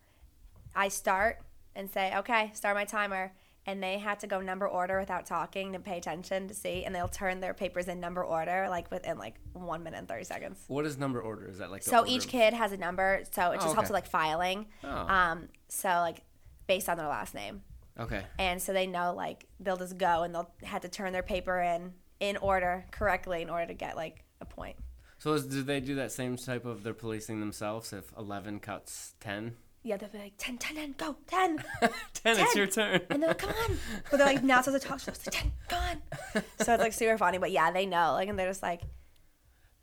I 0.75 0.87
start 0.89 1.39
and 1.75 1.89
say, 1.89 2.13
okay, 2.17 2.51
start 2.53 2.75
my 2.75 2.85
timer. 2.85 3.31
And 3.65 3.83
they 3.83 3.99
had 3.99 4.19
to 4.21 4.27
go 4.27 4.41
number 4.41 4.67
order 4.67 4.99
without 4.99 5.25
talking 5.27 5.73
to 5.73 5.79
pay 5.79 5.97
attention 5.97 6.47
to 6.47 6.53
see, 6.55 6.85
and 6.85 6.95
they'll 6.95 7.07
turn 7.07 7.39
their 7.39 7.53
papers 7.53 7.87
in 7.87 7.99
number 7.99 8.23
order 8.23 8.67
like 8.69 8.89
within 8.89 9.17
like 9.19 9.35
one 9.53 9.83
minute 9.83 9.97
and 9.97 10.07
thirty 10.07 10.23
seconds. 10.23 10.63
What 10.67 10.85
is 10.85 10.97
number 10.97 11.21
order? 11.21 11.47
Is 11.47 11.59
that 11.59 11.69
like 11.69 11.83
So 11.83 12.05
each 12.07 12.23
of- 12.25 12.31
kid 12.31 12.53
has 12.53 12.71
a 12.71 12.77
number, 12.77 13.21
so 13.31 13.51
it 13.51 13.57
just 13.57 13.67
Oh, 13.67 13.73
helps 13.73 13.89
with 13.89 13.93
like 13.93 14.07
filing. 14.07 14.65
Oh, 14.83 14.89
Um, 14.89 15.49
so 15.67 15.87
like 15.89 16.23
based 16.67 16.89
on 16.89 16.97
their 16.97 17.07
last 17.07 17.35
name, 17.35 17.61
okay. 17.99 18.23
and 18.39 18.59
so 18.61 18.73
they 18.73 18.87
know 18.87 19.13
like 19.13 19.45
they'll 19.59 19.77
just 19.77 19.97
go 19.99 20.23
and 20.23 20.33
they'll 20.33 20.51
have 20.63 20.81
to 20.81 20.89
turn 20.89 21.13
their 21.13 21.21
paper 21.23 21.59
in 21.59 21.93
in 22.19 22.37
order 22.37 22.85
correctly 22.91 23.41
in 23.43 23.49
order 23.51 23.67
to 23.67 23.73
get 23.75 23.95
like 23.95 24.23
a 24.41 24.45
point. 24.45 24.77
So 25.19 25.33
is, 25.33 25.45
do 25.45 25.61
they 25.63 25.79
do 25.79 25.95
that 25.95 26.11
same 26.11 26.37
type 26.37 26.65
of 26.65 26.81
they're 26.83 26.93
policing 26.93 27.39
themselves? 27.39 27.93
If 27.93 28.11
eleven 28.17 28.59
cuts 28.59 29.13
ten, 29.19 29.57
Yeah, 29.83 29.97
they'll 29.97 30.09
be 30.09 30.17
like 30.17 30.33
10, 30.37 30.57
10, 30.57 30.75
10, 30.75 30.95
go, 30.97 31.15
10. 31.27 31.63
ten, 32.13 32.39
it's 32.39 32.55
your 32.55 32.67
turn. 32.67 33.01
And 33.09 33.21
they're 33.21 33.29
like, 33.29 33.37
come 33.37 33.51
on. 33.51 33.77
But 34.11 34.17
they're 34.17 34.27
like, 34.27 34.43
not 34.43 34.65
supposed 34.65 34.83
to 34.83 34.87
talk. 34.89 34.99
So 34.99 35.11
it's 35.11 35.25
like, 35.25 35.35
10, 35.41 35.51
go 35.69 35.77
on. 35.77 36.43
So 36.59 36.73
it's 36.73 36.83
like 36.83 36.93
super 36.93 37.17
funny. 37.17 37.37
But 37.37 37.51
yeah, 37.51 37.71
they 37.71 37.85
know. 37.85 38.11
Like, 38.13 38.27
and 38.27 38.37
they're 38.37 38.49
just 38.49 38.61
like, 38.61 38.81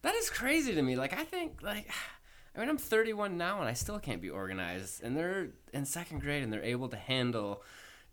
That 0.02 0.14
is 0.14 0.28
crazy 0.30 0.74
to 0.74 0.82
me. 0.82 0.96
Like 0.96 1.12
I 1.18 1.24
think 1.24 1.62
like 1.62 1.90
I 2.56 2.60
mean 2.60 2.68
I'm 2.68 2.78
31 2.78 3.36
now 3.36 3.60
and 3.60 3.68
I 3.68 3.72
still 3.72 3.98
can't 3.98 4.20
be 4.20 4.30
organized. 4.30 5.02
And 5.02 5.16
they're 5.16 5.48
in 5.72 5.84
second 5.86 6.20
grade 6.20 6.42
and 6.42 6.52
they're 6.52 6.62
able 6.62 6.88
to 6.90 6.96
handle 6.96 7.62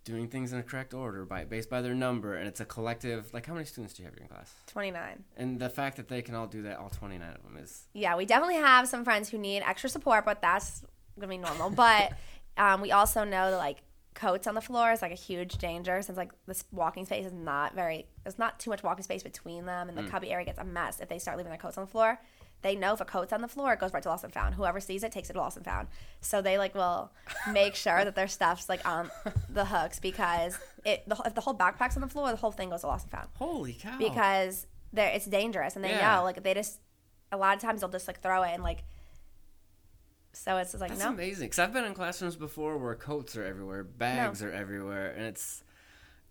doing 0.06 0.28
things 0.28 0.52
in 0.52 0.60
a 0.60 0.64
correct 0.64 0.94
order 0.94 1.24
by 1.26 1.46
based 1.46 1.70
by 1.70 1.82
their 1.82 1.94
number 1.94 2.36
and 2.36 2.46
it's 2.46 2.60
a 2.60 2.66
collective 2.66 3.34
like 3.34 3.46
how 3.46 3.54
many 3.54 3.64
students 3.66 3.94
do 3.94 4.04
you 4.04 4.06
have 4.06 4.14
in 4.18 4.24
your 4.24 4.28
class? 4.28 4.54
29. 4.68 5.24
And 5.38 5.60
the 5.60 5.70
fact 5.70 5.96
that 5.98 6.10
they 6.10 6.22
can 6.22 6.36
all 6.36 6.48
do 6.48 6.64
that 6.64 6.78
all 6.78 6.90
29 6.90 7.26
of 7.30 7.44
them 7.44 7.58
is 7.62 7.88
Yeah, 7.94 8.16
we 8.18 8.26
definitely 8.26 8.56
have 8.56 8.88
some 8.88 9.04
friends 9.06 9.30
who 9.30 9.38
need 9.38 9.64
extra 9.66 9.90
support, 9.90 10.26
but 10.26 10.42
that's 10.42 10.84
to 11.22 11.28
be 11.28 11.38
normal. 11.38 11.70
But 11.70 12.14
um, 12.58 12.82
we 12.82 12.92
also 12.92 13.24
know 13.24 13.52
that, 13.52 13.58
like, 13.58 13.78
coats 14.16 14.46
on 14.46 14.54
the 14.54 14.62
floor 14.62 14.92
is 14.92 15.02
like 15.02 15.12
a 15.12 15.16
huge 15.16 15.58
danger 15.58 16.00
since 16.04 16.16
like 16.20 16.30
this 16.46 16.64
walking 16.72 17.04
space 17.04 17.26
is 17.26 17.34
not 17.34 17.74
very 17.74 18.06
there's 18.24 18.38
not 18.38 18.60
too 18.60 18.70
much 18.70 18.84
walking 18.84 19.04
space 19.04 19.24
between 19.24 19.66
them 19.66 19.90
and 19.90 19.98
the 19.98 20.04
cubby 20.04 20.32
area 20.32 20.46
gets 20.46 20.60
a 20.60 20.64
mess 20.64 21.00
if 21.00 21.10
they 21.10 21.18
start 21.18 21.36
leaving 21.36 21.50
their 21.50 21.58
coats 21.58 21.80
on 21.80 21.84
the 21.84 21.90
floor 21.90 22.20
they 22.62 22.76
know 22.76 22.94
if 22.94 23.02
a 23.02 23.06
coat's 23.06 23.34
on 23.34 23.42
the 23.42 23.48
floor 23.48 23.74
it 23.74 23.80
goes 23.80 23.92
right 23.92 24.04
to 24.04 24.10
lost 24.10 24.24
and 24.24 24.32
found 24.32 24.54
whoever 24.54 24.80
sees 24.80 25.04
it 25.04 25.12
takes 25.12 25.32
it 25.32 25.34
to 25.34 25.40
lost 25.40 25.58
and 25.58 25.66
found 25.66 25.88
so 26.22 26.44
they 26.44 26.60
like 26.60 26.76
will 26.76 27.12
make 27.52 27.74
sure 27.74 28.06
that 28.06 28.14
their 28.14 28.28
stuff's 28.28 28.70
like 28.70 28.88
on 28.88 29.10
the 29.50 29.66
hooks 29.66 30.00
because 30.00 30.60
it 30.86 31.02
the, 31.10 31.20
if 31.26 31.34
the 31.34 31.42
whole 31.42 31.56
backpack's 31.58 31.96
on 31.98 32.02
the 32.02 32.08
floor 32.08 32.30
the 32.30 32.38
whole 32.38 32.52
thing 32.52 32.70
goes 32.70 32.82
to 32.82 32.88
lost 32.88 33.06
and 33.06 33.12
found 33.12 33.28
holy 33.40 33.74
cow. 33.74 33.98
because 33.98 34.68
it's 34.96 35.26
dangerous 35.26 35.76
and 35.76 35.84
they 35.84 35.90
Yeah. 35.90 36.18
know 36.18 36.24
like 36.24 36.44
they 36.44 36.54
just 36.54 36.80
a 37.32 37.38
lot 37.38 37.56
of 37.56 37.62
times 37.64 37.80
they'll 37.82 37.90
just 37.90 38.08
like 38.08 38.22
throw 38.22 38.44
it 38.44 38.52
and 38.54 38.62
like 38.62 38.84
so 40.34 40.58
it's 40.58 40.74
like 40.74 40.90
That's 40.90 41.02
no 41.02 41.10
amazing. 41.10 41.50
Cuz 41.50 41.60
I've 41.60 41.74
been 41.74 41.86
in 41.86 41.94
classrooms 41.94 42.36
before 42.36 42.78
where 42.78 42.96
coats 42.96 43.36
are 43.38 43.46
everywhere, 43.46 43.84
bags 43.84 44.42
are 44.44 44.52
everywhere 44.52 45.12
and 45.12 45.26
it's 45.26 45.64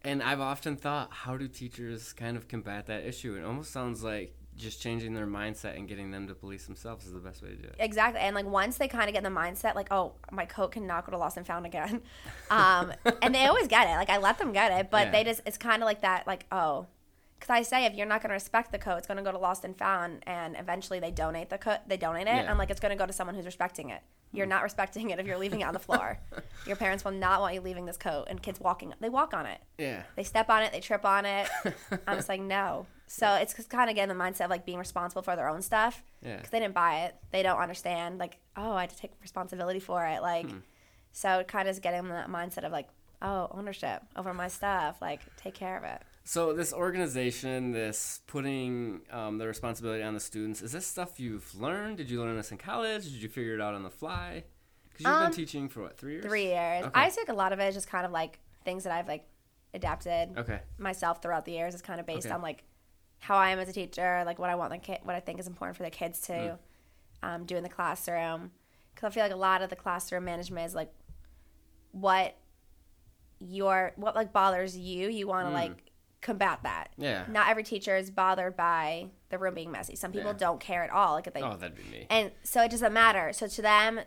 and 0.04 0.22
I've 0.22 0.40
often 0.40 0.76
thought 0.76 1.12
how 1.12 1.36
do 1.36 1.46
teachers 1.48 2.12
kind 2.12 2.36
of 2.36 2.48
combat 2.48 2.86
that 2.86 3.04
issue? 3.04 3.34
It 3.36 3.44
almost 3.44 3.70
sounds 3.72 4.02
like 4.02 4.34
just 4.54 4.82
changing 4.82 5.14
their 5.14 5.26
mindset 5.26 5.76
and 5.78 5.88
getting 5.88 6.10
them 6.10 6.26
to 6.28 6.34
police 6.34 6.66
themselves 6.66 7.06
is 7.06 7.12
the 7.14 7.18
best 7.18 7.42
way 7.42 7.48
to 7.48 7.56
do 7.56 7.68
it. 7.68 7.74
exactly 7.78 8.20
and 8.20 8.34
like 8.36 8.44
once 8.44 8.76
they 8.76 8.86
kind 8.86 9.08
of 9.08 9.14
get 9.14 9.24
in 9.24 9.32
the 9.32 9.40
mindset 9.40 9.74
like 9.74 9.88
oh 9.90 10.12
my 10.30 10.44
coat 10.44 10.72
cannot 10.72 11.06
go 11.06 11.10
to 11.12 11.16
lost 11.16 11.38
and 11.38 11.46
found 11.46 11.64
again 11.64 12.02
um 12.50 12.92
and 13.22 13.34
they 13.34 13.46
always 13.46 13.66
get 13.66 13.86
it 13.88 13.94
like 13.96 14.10
i 14.10 14.18
let 14.18 14.36
them 14.36 14.52
get 14.52 14.70
it 14.78 14.90
but 14.90 15.06
Yeah. 15.06 15.10
they 15.12 15.24
just 15.24 15.40
it's 15.46 15.56
kind 15.56 15.82
of 15.82 15.86
like 15.86 16.02
that 16.02 16.26
like 16.26 16.44
oh 16.52 16.86
because 17.42 17.54
i 17.54 17.62
say 17.62 17.84
if 17.84 17.94
you're 17.94 18.06
not 18.06 18.22
going 18.22 18.30
to 18.30 18.34
respect 18.34 18.70
the 18.70 18.78
coat 18.78 18.96
it's 18.98 19.06
going 19.06 19.16
to 19.16 19.22
go 19.22 19.32
to 19.32 19.38
lost 19.38 19.64
and 19.64 19.76
found 19.76 20.22
and 20.26 20.56
eventually 20.58 21.00
they 21.00 21.10
donate 21.10 21.50
the 21.50 21.58
coat 21.58 21.78
they 21.88 21.96
donate 21.96 22.26
it 22.26 22.34
Yeah. 22.34 22.50
i'm 22.50 22.58
like 22.58 22.70
it's 22.70 22.80
going 22.80 22.96
to 22.96 22.98
go 22.98 23.06
to 23.06 23.12
someone 23.12 23.34
who's 23.34 23.46
respecting 23.46 23.90
it 23.90 24.02
you're 24.32 24.46
hmm. 24.46 24.50
not 24.50 24.62
respecting 24.62 25.10
it 25.10 25.18
if 25.18 25.26
you're 25.26 25.38
leaving 25.38 25.60
it 25.60 25.64
on 25.64 25.74
the 25.74 25.80
floor 25.80 26.18
your 26.66 26.76
parents 26.76 27.04
will 27.04 27.12
not 27.12 27.40
want 27.40 27.54
you 27.54 27.60
leaving 27.60 27.84
this 27.84 27.96
coat 27.96 28.26
and 28.28 28.42
kids 28.42 28.60
walking 28.60 28.94
they 29.00 29.08
walk 29.08 29.34
on 29.34 29.46
it 29.46 29.60
Yeah. 29.78 30.02
they 30.16 30.24
step 30.24 30.48
on 30.48 30.62
it, 30.62 30.72
they 30.72 30.80
trip 30.80 31.04
on 31.04 31.24
it. 31.26 31.48
I'm 32.06 32.16
just 32.16 32.28
like, 32.28 32.40
no. 32.40 32.86
So 33.06 33.34
it's 33.34 33.54
kind 33.66 33.90
of 33.90 33.96
getting 33.96 34.16
the 34.16 34.22
mindset 34.22 34.44
of 34.44 34.50
like 34.50 34.64
being 34.64 34.78
responsible 34.78 35.22
for 35.22 35.36
their 35.36 35.48
own 35.48 35.60
stuff 35.60 36.02
Yeah. 36.22 36.36
because 36.36 36.50
they 36.50 36.60
didn't 36.60 36.74
buy 36.74 37.04
it. 37.04 37.16
They 37.30 37.42
don't 37.42 37.58
understand 37.58 38.18
like, 38.18 38.38
oh, 38.56 38.72
I 38.72 38.82
had 38.82 38.90
to 38.90 38.96
take 38.96 39.12
responsibility 39.20 39.80
for 39.80 40.06
it. 40.06 40.22
Like, 40.22 40.48
hmm. 40.48 40.58
so 41.12 41.40
it 41.40 41.48
kind 41.48 41.68
of 41.68 41.72
is 41.72 41.80
getting 41.80 42.02
them 42.02 42.08
that 42.10 42.30
mindset 42.30 42.64
of 42.64 42.72
like, 42.72 42.88
oh, 43.20 43.48
ownership 43.50 44.02
over 44.16 44.32
my 44.32 44.48
stuff. 44.48 45.02
Like, 45.02 45.20
take 45.36 45.54
care 45.54 45.76
of 45.76 45.84
it. 45.84 46.02
So 46.24 46.52
this 46.52 46.72
organization, 46.72 47.72
this 47.72 48.20
putting 48.26 49.00
um, 49.10 49.38
the 49.38 49.46
responsibility 49.48 50.02
on 50.02 50.14
the 50.14 50.20
students, 50.20 50.62
is 50.62 50.70
this 50.72 50.86
stuff 50.86 51.18
you've 51.18 51.52
learned? 51.54 51.96
Did 51.96 52.10
you 52.10 52.20
learn 52.20 52.36
this 52.36 52.52
in 52.52 52.58
college? 52.58 53.04
Did 53.04 53.14
you 53.14 53.28
figure 53.28 53.54
it 53.54 53.60
out 53.60 53.74
on 53.74 53.82
the 53.82 53.90
fly? 53.90 54.44
Because 54.90 55.06
you've 55.06 55.14
Um, 55.16 55.22
been 55.24 55.32
teaching 55.32 55.68
for 55.68 55.82
what 55.82 55.96
three 55.98 56.12
years? 56.14 56.24
Three 56.24 56.46
years. 56.46 56.84
Okay. 56.84 56.90
I 57.00 57.10
think 57.10 57.28
a 57.28 57.32
lot 57.34 57.52
of 57.52 57.58
it 57.58 57.64
is 57.66 57.74
just 57.74 57.88
kind 57.88 58.06
of 58.06 58.12
like 58.12 58.38
things 58.64 58.84
that 58.84 58.92
I've 58.92 59.08
like 59.08 59.26
adapted 59.74 60.38
Okay. 60.38 60.60
myself 60.78 61.20
throughout 61.22 61.44
the 61.44 61.52
years. 61.52 61.74
It's 61.74 61.82
kind 61.82 61.98
of 61.98 62.06
based 62.06 62.26
Okay. 62.26 62.34
on 62.34 62.40
like 62.40 62.62
how 63.18 63.36
I 63.36 63.50
am 63.50 63.58
as 63.58 63.68
a 63.68 63.72
teacher, 63.72 64.22
like 64.24 64.38
what 64.38 64.48
I 64.50 64.54
want 64.54 64.70
the 64.70 64.78
kid, 64.78 65.00
what 65.02 65.16
I 65.16 65.20
think 65.20 65.40
is 65.40 65.46
important 65.48 65.76
for 65.76 65.82
the 65.82 65.90
kids 65.90 66.20
to 66.22 66.32
Mm. 66.32 66.58
um, 67.24 67.44
do 67.46 67.56
in 67.56 67.62
the 67.64 67.68
classroom. 67.68 68.52
Because 68.94 69.08
I 69.08 69.10
feel 69.14 69.22
like 69.24 69.32
a 69.32 69.36
lot 69.36 69.62
of 69.62 69.70
the 69.70 69.76
classroom 69.76 70.24
management 70.24 70.66
is 70.66 70.74
like 70.74 70.92
what 71.90 72.36
your 73.40 73.92
what 73.96 74.14
like 74.14 74.32
bothers 74.32 74.76
you. 74.78 75.08
You 75.08 75.26
want 75.26 75.46
to 75.46 75.50
Mm. 75.50 75.54
like 75.54 75.91
combat 76.22 76.60
that. 76.62 76.88
Yeah. 76.96 77.24
Not 77.28 77.48
every 77.48 77.62
teacher 77.64 77.96
is 77.96 78.10
bothered 78.10 78.56
by 78.56 79.10
the 79.28 79.38
room 79.38 79.54
being 79.54 79.70
messy. 79.70 79.96
Some 79.96 80.12
people 80.12 80.30
Yeah. 80.32 80.38
don't 80.38 80.60
care 80.60 80.82
at 80.82 80.90
all. 80.90 81.14
Like 81.14 81.26
if 81.26 81.34
they 81.34 81.42
Oh, 81.42 81.56
that'd 81.56 81.76
be 81.76 81.82
me. 81.84 82.06
and 82.08 82.32
so 82.44 82.62
it 82.62 82.70
doesn't 82.70 82.92
matter. 82.92 83.32
So 83.32 83.46
to 83.48 83.60
them, 83.62 84.00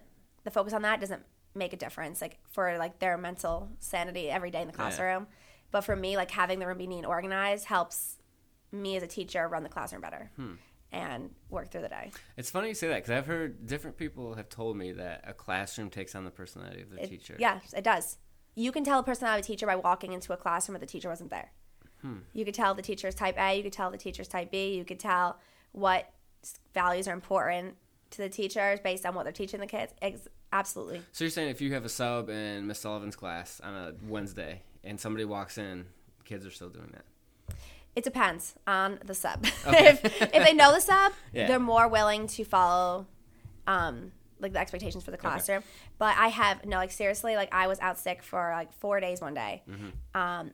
the 0.44 0.50
focus 0.52 0.74
on 0.74 0.82
that 0.84 1.00
doesn't 1.00 1.24
make 1.54 1.74
a 1.74 1.78
difference, 1.78 2.22
like 2.22 2.40
for 2.50 2.78
like 2.78 3.00
their 3.00 3.18
mental 3.18 3.70
sanity 3.80 4.30
every 4.32 4.50
day 4.50 4.62
in 4.62 4.68
the 4.68 4.74
classroom. 4.74 5.28
Yeah. 5.30 5.36
But 5.72 5.82
for 5.82 5.96
me, 5.96 6.16
like 6.18 6.32
having 6.32 6.60
the 6.60 6.68
room 6.68 6.78
be 6.78 6.88
neat 6.88 6.98
and 7.00 7.06
organized 7.06 7.66
helps 7.66 8.18
me 8.72 8.96
as 8.98 9.04
a 9.04 9.08
teacher 9.08 9.48
run 9.48 9.64
the 9.64 9.70
classroom 9.70 10.02
better 10.02 10.32
Hmm. 10.38 10.54
and 10.92 11.34
work 11.50 11.70
through 11.72 11.82
the 11.82 11.90
day. 11.90 12.12
It's 12.38 12.50
funny 12.50 12.70
you 12.70 12.74
say 12.76 12.88
that 12.88 12.96
because 12.96 13.12
I've 13.12 13.26
heard 13.26 13.68
different 13.68 13.98
people 13.98 14.36
have 14.36 14.48
told 14.50 14.78
me 14.78 14.92
that 14.94 15.24
a 15.28 15.34
classroom 15.34 15.90
takes 15.90 16.16
on 16.16 16.24
the 16.24 16.32
personality 16.32 16.82
of 16.82 16.90
the 16.92 17.04
It- 17.04 17.08
teacher. 17.10 17.36
Yes, 17.40 17.74
it 17.74 17.84
does. 17.84 18.18
You 18.54 18.72
can 18.72 18.86
tell 18.86 19.00
a 19.00 19.04
personality 19.04 19.42
of 19.42 19.46
a 19.46 19.48
teacher 19.48 19.66
by 19.66 19.76
walking 19.76 20.14
into 20.14 20.32
a 20.32 20.38
classroom 20.38 20.76
where 20.76 20.80
the 20.80 20.86
teacher 20.86 21.10
wasn't 21.10 21.30
there. 21.30 21.52
Hmm. 22.06 22.18
You 22.34 22.46
could 22.46 22.54
tell 22.54 22.74
the 22.74 22.82
teacher's 22.82 23.16
type 23.16 23.36
A. 23.40 23.56
You 23.58 23.64
could 23.64 23.74
tell 23.74 23.90
the 23.92 23.98
teacher's 23.98 24.28
type 24.28 24.52
B. 24.52 24.76
You 24.76 24.86
could 24.86 25.00
tell 25.00 25.40
what 25.72 26.10
values 26.74 27.08
are 27.08 27.14
important 27.14 27.76
to 28.12 28.18
the 28.20 28.30
teachers 28.30 28.80
based 28.80 29.06
on 29.06 29.16
what 29.16 29.24
they're 29.24 29.32
teaching 29.34 29.60
the 29.60 29.68
kids. 29.68 29.94
Ex- 30.02 30.28
absolutely. 30.54 31.02
So 31.12 31.24
you're 31.24 31.32
saying 31.32 31.50
if 31.50 31.62
you 31.62 31.74
have 31.74 31.86
a 31.86 31.90
sub 31.90 32.30
in 32.30 32.68
Miss 32.68 32.80
Sullivan's 32.80 33.16
class 33.16 33.60
on 33.64 33.74
a 33.74 33.94
Wednesday 34.08 34.62
and 34.84 35.00
somebody 35.00 35.26
walks 35.26 35.58
in, 35.58 35.86
kids 36.24 36.46
are 36.46 36.52
still 36.52 36.70
doing 36.70 36.92
that. 36.94 37.56
It 37.96 38.04
depends 38.04 38.56
on 38.68 39.00
the 39.06 39.16
sub. 39.16 39.46
Okay. 39.68 39.88
if, 39.88 40.06
if 40.22 40.32
they 40.46 40.54
know 40.54 40.72
the 40.74 40.82
sub, 40.82 41.14
Yeah. 41.34 41.48
they're 41.48 41.60
more 41.60 41.88
willing 41.88 42.28
to 42.28 42.44
follow 42.44 43.08
um, 43.68 44.12
like 44.40 44.52
the 44.54 44.60
expectations 44.60 45.04
for 45.04 45.12
the 45.12 45.18
classroom. 45.18 45.64
But 45.98 46.16
I 46.18 46.28
have 46.28 46.66
no 46.66 46.78
like 46.78 46.92
seriously 46.92 47.36
like 47.36 47.54
I 47.54 47.68
was 47.68 47.80
out 47.80 47.98
sick 47.98 48.22
for 48.22 48.52
like 48.52 48.72
four 48.74 49.00
days 49.00 49.22
one 49.22 49.34
day, 49.34 49.64
Mm-hmm. 49.70 50.20
um, 50.22 50.52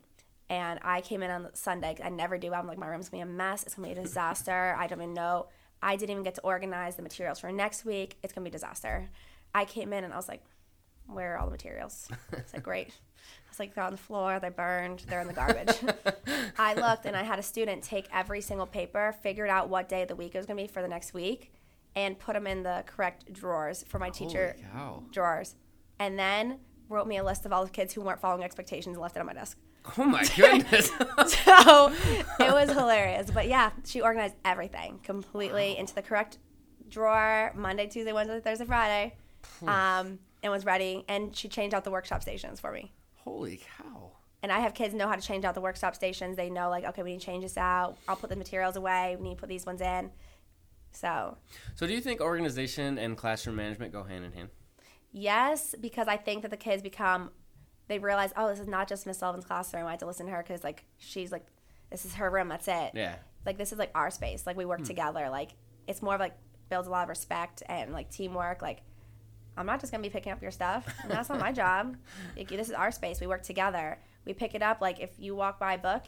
and 0.52 0.82
I 0.84 1.00
came 1.00 1.24
in 1.24 1.32
on 1.32 1.48
Sunday. 1.54 1.96
I 2.04 2.10
never 2.10 2.38
do. 2.38 2.54
I'm 2.54 2.68
like 2.68 2.78
my 2.78 2.88
room's 2.88 3.08
gonna 3.08 3.24
be 3.24 3.32
a 3.32 3.34
mess. 3.34 3.64
It's 3.64 3.74
gonna 3.74 3.88
be 3.88 3.94
a 3.98 4.04
disaster. 4.04 4.76
I 4.78 4.86
don't 4.86 5.02
even 5.02 5.14
know. 5.14 5.48
I 5.82 5.96
didn't 5.96 6.12
even 6.12 6.24
get 6.24 6.36
to 6.36 6.42
organize 6.42 6.98
the 6.98 7.02
materials 7.02 7.40
for 7.40 7.50
next 7.54 7.86
week. 7.86 8.18
It's 8.22 8.34
gonna 8.34 8.44
be 8.44 8.50
a 8.50 8.52
disaster. 8.52 9.10
I 9.56 9.64
came 9.64 9.94
in 9.94 10.04
and 10.04 10.14
I 10.14 10.18
was 10.18 10.28
like, 10.28 10.44
where 11.08 11.34
are 11.36 11.38
all 11.38 11.46
the 11.46 11.54
materials? 11.54 12.10
It's 12.34 12.54
like 12.54 12.64
great. 12.64 12.88
I 12.90 13.50
was 13.50 13.60
like, 13.60 13.74
they're 13.74 13.84
on 13.86 13.94
the 13.94 13.98
floor, 13.98 14.40
they're 14.42 14.52
burned, 14.52 15.06
they're 15.08 15.22
in 15.22 15.28
the 15.28 15.34
garbage. 15.34 15.74
I 16.60 16.74
looked 16.74 17.06
and 17.06 17.16
I 17.16 17.24
had 17.24 17.40
a 17.40 17.44
student 17.44 17.82
take 17.82 18.10
every 18.14 18.42
single 18.42 18.68
paper, 18.68 19.16
figured 19.24 19.50
out 19.50 19.70
what 19.70 19.88
day 19.88 20.02
of 20.02 20.10
the 20.10 20.18
week 20.18 20.36
it 20.36 20.40
was 20.40 20.48
to 20.48 20.56
be 20.56 20.68
for 20.68 20.82
the 20.82 20.88
next 20.90 21.14
week, 21.14 21.54
and 21.96 22.20
put 22.20 22.34
them 22.34 22.46
in 22.46 22.64
the 22.64 22.84
correct 22.88 23.32
drawers 23.32 23.86
for 23.88 24.00
my 24.00 24.10
teacher 24.10 24.58
Holy 24.58 24.72
cow. 24.74 25.04
drawers. 25.12 25.56
And 25.98 26.20
then 26.20 26.60
wrote 26.90 27.08
me 27.08 27.18
a 27.18 27.24
list 27.24 27.46
of 27.46 27.54
all 27.54 27.64
the 27.64 27.72
kids 27.72 27.94
who 27.94 28.02
weren't 28.02 28.20
following 28.20 28.44
expectations 28.44 28.96
and 28.98 29.02
left 29.02 29.16
it 29.16 29.22
on 29.22 29.26
my 29.26 29.34
desk. 29.34 29.58
Oh 29.98 30.04
my 30.06 30.24
goodness. 30.36 30.88
So 30.90 31.92
it 32.40 32.52
was 32.54 32.70
hilarious. 32.70 33.32
But 33.32 33.48
yeah, 33.48 33.72
she 33.86 34.02
organized 34.02 34.36
everything 34.46 35.00
completely 35.04 35.78
into 35.78 35.96
the 35.96 36.02
correct 36.02 36.38
drawer 36.90 37.52
Monday, 37.56 37.88
Tuesday, 37.88 38.14
Wednesday, 38.14 38.40
Thursday, 38.40 38.66
Friday. 38.66 39.16
Um, 39.66 40.20
and 40.44 40.52
was 40.52 40.66
ready. 40.66 41.04
And 41.08 41.36
she 41.36 41.48
changed 41.48 41.74
out 41.74 41.84
the 41.84 41.92
workshop 41.92 42.22
stations 42.22 42.60
for 42.60 42.72
me. 42.72 42.92
Holy 43.18 43.58
cow. 43.78 44.12
and 44.44 44.52
I 44.52 44.60
have 44.60 44.74
kids 44.74 44.94
know 44.94 45.08
how 45.08 45.16
to 45.16 45.22
change 45.22 45.46
out 45.46 45.54
the 45.56 45.62
workshop 45.62 45.96
stations. 45.96 46.36
They 46.38 46.50
know 46.50 46.70
like, 46.70 46.84
okay, 46.86 47.04
we 47.04 47.14
need 47.14 47.20
to 47.20 47.26
change 47.26 47.44
this 47.44 47.58
out. 47.58 47.98
I'll 48.08 48.16
put 48.16 48.30
the 48.30 48.36
materials 48.36 48.76
away. 48.76 49.16
We 49.20 49.30
need 49.30 49.36
to 49.36 49.40
put 49.40 49.50
these 49.50 49.66
ones 49.66 49.82
in. 49.82 50.10
So 50.94 51.38
So, 51.76 51.88
do 51.88 51.94
you 51.94 52.02
think 52.02 52.20
organization 52.22 52.98
and 52.98 53.16
classroom 53.18 53.56
management 53.56 53.94
go 53.94 54.04
hand 54.04 54.26
in 54.26 54.32
hand? 54.34 54.50
yes, 55.12 55.76
because 55.80 56.08
I 56.08 56.18
think 56.18 56.42
that 56.44 56.52
the 56.52 56.58
kids 56.58 56.82
become, 56.82 57.32
they 57.92 58.00
realize, 58.00 58.32
oh, 58.38 58.48
this 58.48 58.60
is 58.60 58.68
not 58.68 58.88
just 58.88 59.06
Miss 59.06 59.18
Sullivan's 59.18 59.46
classroom. 59.46 59.86
I 59.86 59.92
have 59.92 60.00
to 60.00 60.06
listen 60.06 60.26
to 60.28 60.32
her 60.32 60.42
because 60.42 60.64
like 60.64 60.86
she's 60.98 61.32
like, 61.32 61.46
this 61.90 62.06
is 62.06 62.16
her 62.16 62.30
room. 62.30 62.48
That's 62.48 62.68
it. 62.68 62.92
Yeah. 62.94 63.16
Like 63.46 63.58
this 63.58 63.72
is 63.74 63.80
like 63.80 63.92
our 63.94 64.10
space. 64.10 64.48
Like 64.48 64.56
we 64.56 64.66
work 64.66 64.84
together. 64.84 65.30
Like 65.30 65.52
it's 65.88 66.02
more 66.02 66.14
of 66.16 66.20
like 66.20 66.36
builds 66.70 66.88
a 66.88 66.92
lot 66.92 67.04
of 67.04 67.10
respect 67.10 67.64
and 67.68 67.92
like 67.92 68.10
teamwork. 68.10 68.62
Like 68.62 68.82
I'm 69.58 69.66
not 69.66 69.80
just 69.82 69.92
gonna 69.92 70.04
be 70.04 70.10
picking 70.10 70.32
up 70.32 70.42
your 70.42 70.52
stuff. 70.52 70.88
That's 71.08 71.30
not 71.30 71.40
my 71.40 71.52
job. 71.52 71.98
Like, 72.38 72.48
this 72.48 72.70
is 72.70 72.74
our 72.74 72.92
space. 72.92 73.20
We 73.20 73.28
work 73.28 73.44
together. 73.44 74.00
We 74.26 74.34
pick 74.34 74.56
it 74.56 74.62
up. 74.62 74.80
Like 74.80 75.00
if 75.00 75.12
you 75.18 75.36
walk 75.36 75.60
by 75.60 75.74
a 75.74 75.78
book, 75.78 76.04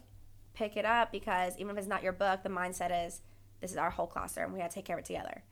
pick 0.53 0.77
it 0.77 0.85
up 0.85 1.11
because 1.11 1.57
even 1.57 1.71
if 1.71 1.77
it's 1.77 1.87
not 1.87 2.01
your 2.01 2.13
book, 2.13 2.43
the 2.43 2.49
mindset 2.49 3.05
is 3.05 3.21
this 3.59 3.71
is 3.71 3.77
our 3.77 3.89
whole 3.89 4.07
classroom. 4.07 4.53
We 4.53 4.59
gotta 4.59 4.73
take 4.73 4.85
care 4.85 4.95
of 4.95 5.01
it 5.01 5.05
together. 5.05 5.43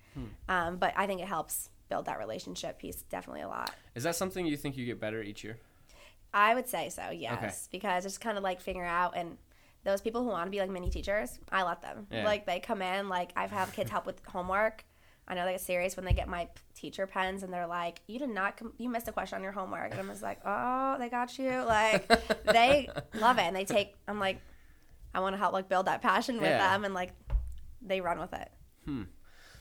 Um, 0.50 0.77
but 0.77 0.93
I 0.95 1.07
think 1.07 1.21
it 1.21 1.27
helps 1.27 1.69
build 1.89 2.05
that 2.05 2.19
relationship 2.19 2.79
piece 2.79 3.01
definitely 3.03 3.41
a 3.41 3.47
lot. 3.47 3.71
Is 3.95 4.03
that 4.03 4.15
something 4.15 4.45
you 4.45 4.55
think 4.55 4.77
you 4.77 4.85
get 4.85 5.00
better 5.00 5.21
each 5.21 5.43
year? 5.43 5.59
I 6.33 6.55
would 6.55 6.67
say 6.67 6.89
so, 6.89 7.09
yes, 7.11 7.67
because 7.71 8.05
it's 8.05 8.17
kind 8.17 8.38
of 8.38 8.43
like 8.43 8.61
figure 8.61 8.85
out 8.85 9.13
and 9.17 9.38
those 9.83 10.00
people 10.01 10.21
who 10.23 10.29
want 10.29 10.45
to 10.45 10.51
be 10.51 10.59
like 10.59 10.69
mini 10.69 10.89
teachers, 10.89 11.39
I 11.51 11.63
let 11.63 11.81
them. 11.81 12.07
Yeah. 12.11 12.23
Like 12.23 12.45
they 12.45 12.59
come 12.59 12.81
in, 12.81 13.09
like 13.09 13.31
I've 13.35 13.51
had 13.51 13.71
kids 13.73 13.89
help 13.89 14.05
with 14.05 14.21
homework. 14.25 14.85
I 15.27 15.33
know 15.33 15.45
they 15.45 15.53
get 15.53 15.61
serious 15.61 15.95
when 15.95 16.05
they 16.05 16.13
get 16.13 16.27
my 16.27 16.50
teacher 16.75 17.07
pens 17.07 17.43
and 17.43 17.51
they're 17.53 17.67
like, 17.67 18.01
"You 18.07 18.19
did 18.19 18.29
not, 18.29 18.57
com- 18.57 18.73
you 18.77 18.89
missed 18.89 19.07
a 19.07 19.11
question 19.11 19.38
on 19.38 19.43
your 19.43 19.51
homework." 19.53 19.91
And 19.91 20.00
I'm 20.00 20.07
just 20.09 20.21
like, 20.21 20.39
"Oh, 20.45 20.97
they 21.00 21.09
got 21.09 21.38
you." 21.39 21.50
Like 21.65 22.07
they 22.45 22.89
love 23.13 23.38
it 23.38 23.43
and 23.43 23.55
they 23.55 23.63
take. 23.65 23.95
I'm 24.07 24.19
like, 24.19 24.39
I 25.13 25.19
want 25.19 25.33
to 25.33 25.38
help 25.38 25.53
like 25.53 25.67
build 25.69 25.88
that 25.88 26.01
passion 26.01 26.35
with 26.35 26.50
Yeah. 26.50 26.57
them 26.73 26.85
and 26.85 26.93
like 26.93 27.13
they 27.81 28.01
run 28.01 28.19
with 28.19 28.33
it. 28.33 28.50
Hmm. 28.85 29.03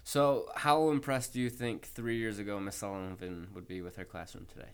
So, 0.02 0.48
how 0.56 0.90
impressed 0.90 1.34
do 1.34 1.40
you 1.40 1.50
think 1.50 1.86
three 1.86 2.16
years 2.16 2.38
ago 2.38 2.58
Miss 2.58 2.76
Sullivan 2.76 3.48
would 3.54 3.68
be 3.68 3.80
with 3.80 3.96
her 3.96 4.04
classroom 4.04 4.46
today? 4.46 4.70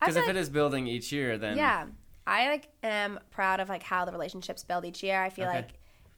Because 0.00 0.16
if 0.16 0.22
like- 0.22 0.30
it 0.30 0.36
is 0.36 0.50
building 0.50 0.86
each 0.86 1.12
year, 1.12 1.38
then 1.38 1.56
yeah 1.56 1.86
i 2.28 2.48
like 2.48 2.68
am 2.82 3.20
proud 3.30 3.60
of 3.60 3.68
like 3.68 3.84
how 3.84 4.04
the 4.04 4.10
relationships 4.10 4.64
build 4.64 4.84
each 4.84 5.00
year 5.04 5.22
i 5.22 5.30
feel 5.30 5.46
Okay. 5.46 5.56
like 5.58 5.68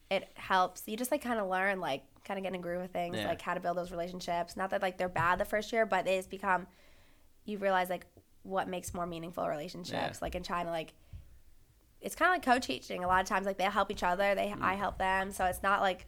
it 0.09 0.27
helps 0.33 0.81
you 0.87 0.97
just 0.97 1.11
like 1.11 1.21
kind 1.21 1.39
of 1.39 1.47
learn 1.47 1.79
like 1.79 2.01
kind 2.25 2.39
of 2.39 2.43
get 2.43 2.49
in 2.51 2.55
a 2.59 2.63
groove 2.63 2.81
with 2.81 2.91
things 2.91 3.15
Yeah. 3.15 3.27
like 3.27 3.39
how 3.41 3.53
to 3.53 3.59
build 3.59 3.77
those 3.77 3.91
relationships 3.91 4.57
not 4.57 4.71
that 4.71 4.81
like 4.81 4.97
they're 4.97 5.07
bad 5.07 5.39
the 5.39 5.45
first 5.45 5.71
year 5.71 5.85
but 5.85 6.07
it's 6.07 6.25
become 6.25 6.65
you 7.45 7.59
realize 7.59 7.91
like 7.91 8.07
what 8.41 8.67
makes 8.67 8.91
more 8.91 9.05
meaningful 9.05 9.47
relationships 9.47 9.91
Yeah. 9.93 10.17
like 10.19 10.33
in 10.33 10.41
China, 10.41 10.71
like 10.71 10.93
it's 12.01 12.15
kind 12.15 12.29
of 12.29 12.33
like 12.35 12.43
co-teaching 12.43 13.03
a 13.03 13.07
lot 13.07 13.21
of 13.21 13.27
times 13.27 13.45
like 13.45 13.59
they 13.59 13.65
help 13.65 13.91
each 13.91 14.01
other 14.03 14.33
they 14.33 14.47
Mm. 14.47 14.61
i 14.63 14.73
help 14.73 14.97
them 14.97 15.31
so 15.31 15.45
it's 15.45 15.61
not 15.61 15.81
like 15.81 16.07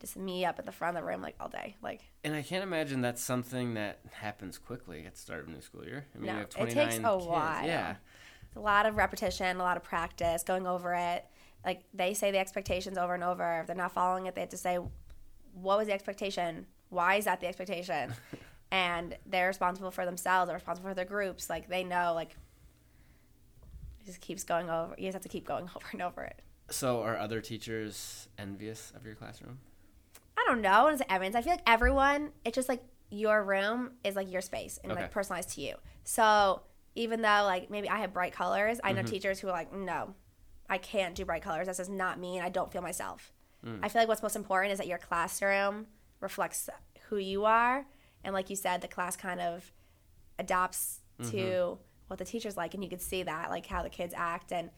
just 0.00 0.16
me 0.16 0.44
up 0.44 0.58
at 0.58 0.64
the 0.66 0.72
front 0.72 0.96
of 0.96 1.02
the 1.02 1.08
room 1.08 1.20
like 1.20 1.34
all 1.40 1.48
day 1.48 1.76
like 1.82 2.02
And 2.24 2.34
I 2.34 2.42
can't 2.42 2.62
imagine 2.62 3.00
that's 3.00 3.22
something 3.22 3.74
that 3.74 3.98
happens 4.12 4.58
quickly 4.58 5.04
at 5.06 5.14
the 5.14 5.20
start 5.20 5.40
of 5.40 5.48
a 5.48 5.50
new 5.50 5.60
school 5.60 5.84
year. 5.84 6.06
I 6.14 6.18
mean, 6.18 6.26
No, 6.26 6.32
you 6.32 6.38
have 6.38 6.48
it 6.48 6.50
29 6.50 6.86
takes 6.86 6.98
a 6.98 7.00
kids. 7.00 7.26
while. 7.26 7.66
Yeah. 7.66 7.96
It's 8.46 8.56
a 8.56 8.60
lot 8.60 8.86
of 8.86 8.96
repetition, 8.96 9.56
a 9.58 9.62
lot 9.62 9.76
of 9.76 9.82
practice, 9.82 10.42
going 10.42 10.66
over 10.66 10.94
it. 10.94 11.24
Like 11.64 11.82
they 11.92 12.14
say 12.14 12.30
the 12.30 12.38
expectations 12.38 12.96
over 12.96 13.14
and 13.14 13.22
over. 13.24 13.60
If 13.60 13.66
they're 13.66 13.76
not 13.76 13.92
following 13.92 14.26
it, 14.26 14.34
they 14.34 14.40
have 14.42 14.50
to 14.50 14.56
say, 14.56 14.78
"What 15.52 15.76
was 15.78 15.88
the 15.88 15.92
expectation? 15.92 16.66
Why 16.88 17.16
is 17.16 17.24
that 17.26 17.40
the 17.40 17.46
expectation?" 17.46 18.14
and 18.70 19.16
they're 19.26 19.48
responsible 19.48 19.90
for 19.90 20.06
themselves. 20.06 20.48
They're 20.48 20.56
responsible 20.56 20.88
for 20.88 20.94
their 20.94 21.04
groups. 21.04 21.50
Like 21.50 21.68
they 21.68 21.84
know. 21.84 22.12
Like 22.14 22.36
it 24.00 24.06
just 24.06 24.20
keeps 24.20 24.44
going 24.44 24.70
over. 24.70 24.94
You 24.96 25.08
just 25.08 25.14
have 25.14 25.22
to 25.22 25.28
keep 25.28 25.46
going 25.46 25.64
over 25.76 25.86
and 25.92 26.00
over 26.02 26.22
it. 26.22 26.40
So, 26.70 27.02
are 27.02 27.16
other 27.18 27.40
teachers 27.40 28.28
envious 28.38 28.92
of 28.94 29.04
your 29.04 29.14
classroom? 29.14 29.58
I 30.38 30.44
don't 30.46 30.60
know. 30.62 30.86
It's 30.86 31.02
evidence. 31.08 31.34
I 31.34 31.42
feel 31.42 31.52
like 31.54 31.62
everyone. 31.66 32.30
It's 32.44 32.54
just 32.54 32.68
like 32.68 32.82
your 33.10 33.42
room 33.42 33.92
is 34.04 34.14
like 34.14 34.30
your 34.30 34.40
space 34.42 34.78
and 34.82 34.92
Okay. 34.92 35.02
like 35.02 35.10
personalized 35.10 35.50
to 35.54 35.60
you. 35.62 35.74
So 36.04 36.62
even 36.94 37.22
though 37.22 37.42
like 37.44 37.70
maybe 37.70 37.88
I 37.88 37.98
have 37.98 38.12
bright 38.12 38.32
colors, 38.32 38.78
I 38.84 38.92
know 38.92 39.00
Mm-hmm. 39.00 39.10
teachers 39.10 39.40
who 39.40 39.48
are 39.48 39.52
like, 39.52 39.72
no, 39.72 40.14
I 40.70 40.78
can't 40.78 41.14
do 41.14 41.24
bright 41.24 41.42
colors. 41.42 41.66
That 41.66 41.76
does 41.76 41.88
not 41.88 42.20
mean 42.20 42.40
I 42.42 42.50
don't 42.50 42.70
feel 42.72 42.82
myself. 42.82 43.32
Mm. 43.66 43.80
I 43.82 43.88
feel 43.88 44.00
like 44.02 44.08
what's 44.08 44.22
most 44.22 44.36
important 44.36 44.72
is 44.72 44.78
that 44.78 44.86
your 44.86 44.98
classroom 44.98 45.86
reflects 46.20 46.68
who 47.08 47.16
you 47.16 47.44
are, 47.44 47.86
and 48.22 48.32
like 48.34 48.50
you 48.50 48.56
said, 48.56 48.80
the 48.82 48.88
class 48.88 49.16
kind 49.16 49.40
of 49.40 49.72
adapts 50.38 51.00
Mm-hmm. 51.20 51.30
to 51.32 51.78
what 52.06 52.18
the 52.20 52.24
teacher's 52.24 52.56
like, 52.56 52.74
and 52.74 52.84
you 52.84 52.88
can 52.88 53.00
see 53.00 53.24
that 53.24 53.50
like 53.50 53.66
how 53.66 53.82
the 53.82 53.90
kids 53.90 54.14
act 54.16 54.52
and. 54.52 54.70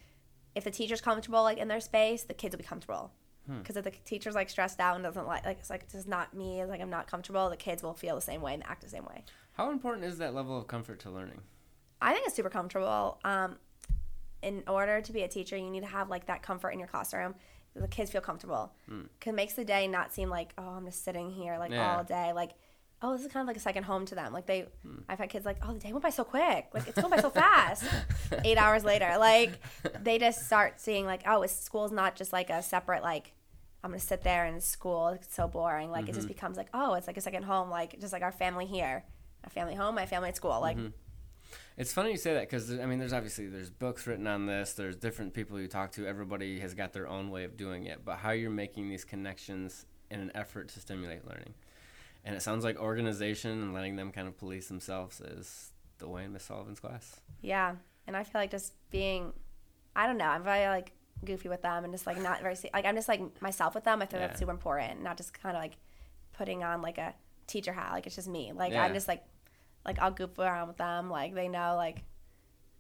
If 0.53 0.65
the 0.65 0.71
teacher's 0.73 1.01
comfortable 1.01 1.45
like 1.45 1.59
in 1.59 1.69
their 1.69 1.79
space, 1.79 2.25
the 2.25 2.35
kids 2.35 2.53
will 2.55 2.59
be 2.59 2.65
comfortable. 2.65 3.13
Hmm. 3.51 3.59
because 3.59 3.77
if 3.77 3.83
the 3.83 3.91
teacher's 4.05 4.37
like 4.37 4.49
stressed 4.49 4.79
out 4.79 4.95
and 4.95 5.03
doesn't 5.03 5.27
like 5.27 5.45
like 5.45 5.59
it's 5.59 5.71
like 5.71 5.85
this 5.87 6.01
is 6.01 6.07
not 6.07 6.35
me 6.35 6.61
it's 6.61 6.71
like 6.71 6.81
i'm 6.81 6.91
not 6.91 7.09
comfortable 7.11 7.51
the 7.51 7.57
kids 7.57 7.83
will 7.83 7.95
feel 7.95 8.15
the 8.15 8.21
same 8.21 8.43
way 8.43 8.55
and 8.55 8.65
act 8.65 8.83
the 8.83 8.89
same 8.89 9.05
way. 9.05 9.25
How 9.55 9.71
important 9.73 10.05
is 10.07 10.19
that 10.19 10.35
level 10.35 10.57
of 10.57 10.69
comfort 10.69 11.01
to 11.01 11.11
learning? 11.11 11.41
i 12.01 12.13
think 12.13 12.27
it's 12.27 12.37
super 12.37 12.49
comfortable. 12.51 13.19
Um, 13.25 13.57
in 14.43 14.63
order 14.69 15.01
to 15.01 15.13
be 15.13 15.23
a 15.23 15.29
teacher 15.29 15.57
you 15.57 15.69
need 15.69 15.81
to 15.81 15.87
have 15.87 16.09
like 16.09 16.27
that 16.27 16.43
comfort 16.43 16.71
in 16.71 16.79
your 16.79 16.89
classroom. 16.89 17.35
The 17.75 17.89
kids 17.89 18.11
feel 18.11 18.21
comfortable. 18.21 18.73
Hmm. 18.89 19.03
Because 19.19 19.33
it 19.33 19.37
makes 19.37 19.55
the 19.55 19.65
day 19.65 19.89
not 19.89 20.13
seem 20.13 20.29
like 20.31 20.53
oh 20.57 20.69
i'm 20.77 20.85
just 20.87 21.05
sitting 21.05 21.31
here 21.31 21.59
like 21.59 21.73
Yeah. 21.73 21.97
all 21.97 22.05
day 22.05 22.33
like 22.33 22.53
oh 23.03 23.13
this 23.13 23.23
is 23.25 23.33
kind 23.33 23.43
of 23.43 23.49
like 23.49 23.57
a 23.57 23.61
second 23.61 23.83
home 23.85 24.07
to 24.07 24.15
them. 24.15 24.33
Like 24.33 24.47
they 24.47 24.67
hmm. 24.83 24.99
i've 25.09 25.19
had 25.19 25.29
kids 25.29 25.45
like 25.45 25.57
oh 25.67 25.73
the 25.73 25.81
day 25.81 25.91
went 25.93 26.05
by 26.05 26.11
so 26.11 26.23
quick. 26.23 26.69
Like 26.73 26.87
it's 26.87 27.01
going 27.01 27.11
by 27.11 27.21
so 27.21 27.31
fast. 27.31 27.85
Eight 28.45 28.59
hours 28.59 28.85
later 28.85 29.17
like 29.19 29.53
they 30.01 30.19
just 30.19 30.47
start 30.47 30.81
seeing 30.81 31.05
like 31.05 31.23
oh 31.27 31.45
school's 31.47 31.91
not 31.93 32.15
just 32.15 32.33
like 32.33 32.49
a 32.49 32.63
separate 32.63 33.03
like 33.03 33.33
i'm 33.83 33.91
gonna 33.91 34.01
sit 34.01 34.23
there 34.23 34.47
in 34.47 34.61
school 34.61 35.09
it's 35.09 35.35
so 35.35 35.49
boring 35.49 35.91
like 35.91 36.09
it 36.09 36.15
just 36.15 36.21
mm-hmm. 36.21 36.29
becomes 36.29 36.57
like 36.57 36.69
oh 36.75 36.95
it's 36.95 37.07
like 37.07 37.17
a 37.17 37.21
second 37.21 37.43
home 37.45 37.71
like 37.71 37.99
just 38.01 38.13
like 38.13 38.23
our 38.23 38.33
family 38.33 38.67
here 38.67 39.05
my 39.43 39.49
family 39.49 39.75
home 39.75 39.95
my 39.95 40.07
family 40.07 40.29
at 40.29 40.37
school 40.37 40.61
like 40.61 40.77
mm-hmm. 40.77 40.89
It's 41.77 41.93
funny 41.93 42.11
you 42.11 42.17
say 42.17 42.35
that 42.35 42.43
because 42.43 42.71
I 42.79 42.87
mean, 42.87 42.99
there's 42.99 43.13
obviously 43.13 43.47
there's 43.47 43.71
books 43.71 44.07
written 44.07 44.27
on 44.27 44.47
this. 44.47 44.75
There's 44.75 44.97
different 44.97 45.35
people 45.35 45.59
you 45.61 45.67
talk 45.67 45.93
to. 45.93 46.07
Everybody 46.07 46.61
has 46.61 46.75
got 46.75 46.93
their 46.93 47.09
own 47.09 47.31
way 47.31 47.45
of 47.45 47.57
doing 47.57 47.87
it. 47.87 48.05
But 48.05 48.19
how 48.19 48.33
you're 48.33 48.51
making 48.51 48.89
these 48.89 49.05
connections 49.05 49.87
in 50.11 50.21
an 50.21 50.31
effort 50.35 50.69
to 50.69 50.81
stimulate 50.81 51.27
learning, 51.27 51.55
and 52.25 52.35
it 52.35 52.43
sounds 52.43 52.65
like 52.65 52.79
organization 52.79 53.63
and 53.63 53.75
letting 53.75 53.97
them 53.97 54.13
kind 54.13 54.29
of 54.29 54.37
police 54.37 54.69
themselves 54.69 55.21
is 55.21 55.73
the 55.99 56.09
way 56.09 56.25
in 56.25 56.33
Miss 56.33 56.45
Sullivan's 56.45 56.81
class. 56.81 57.21
Yeah, 57.41 57.77
and 58.07 58.17
I 58.17 58.25
feel 58.25 58.41
like 58.41 58.51
just 58.51 58.75
being, 58.91 59.33
I 59.97 60.07
don't 60.07 60.19
know, 60.19 60.27
I'm 60.27 60.43
very 60.43 60.67
like 60.67 60.93
goofy 61.25 61.49
with 61.49 61.63
them 61.63 61.85
and 61.85 61.93
just 61.93 62.07
like 62.07 62.21
not 62.21 62.41
very 62.43 62.57
like 62.73 62.85
I'm 62.85 62.95
just 62.95 63.09
like 63.09 63.21
myself 63.43 63.75
with 63.75 63.85
them. 63.85 64.01
I 64.03 64.07
think 64.07 64.21
Yeah. 64.21 64.29
that's 64.29 64.39
super 64.41 64.51
important, 64.53 65.03
not 65.03 65.17
just 65.17 65.33
kind 65.41 65.57
of 65.57 65.63
like 65.63 65.77
putting 66.33 66.65
on 66.65 66.83
like 66.83 66.99
a 66.99 67.15
teacher 67.47 67.73
hat. 67.73 67.93
Like 67.93 68.07
it's 68.07 68.17
just 68.17 68.29
me. 68.29 68.53
Like 68.53 68.73
Yeah. 68.73 68.85
I'm 68.85 68.95
just 68.95 69.09
like, 69.09 69.23
like 69.85 69.99
I'll 69.99 70.11
goof 70.11 70.39
around 70.39 70.69
with 70.69 70.77
them. 70.79 71.11
Like 71.11 71.35
they 71.35 71.49
know 71.49 71.75
like, 71.77 72.05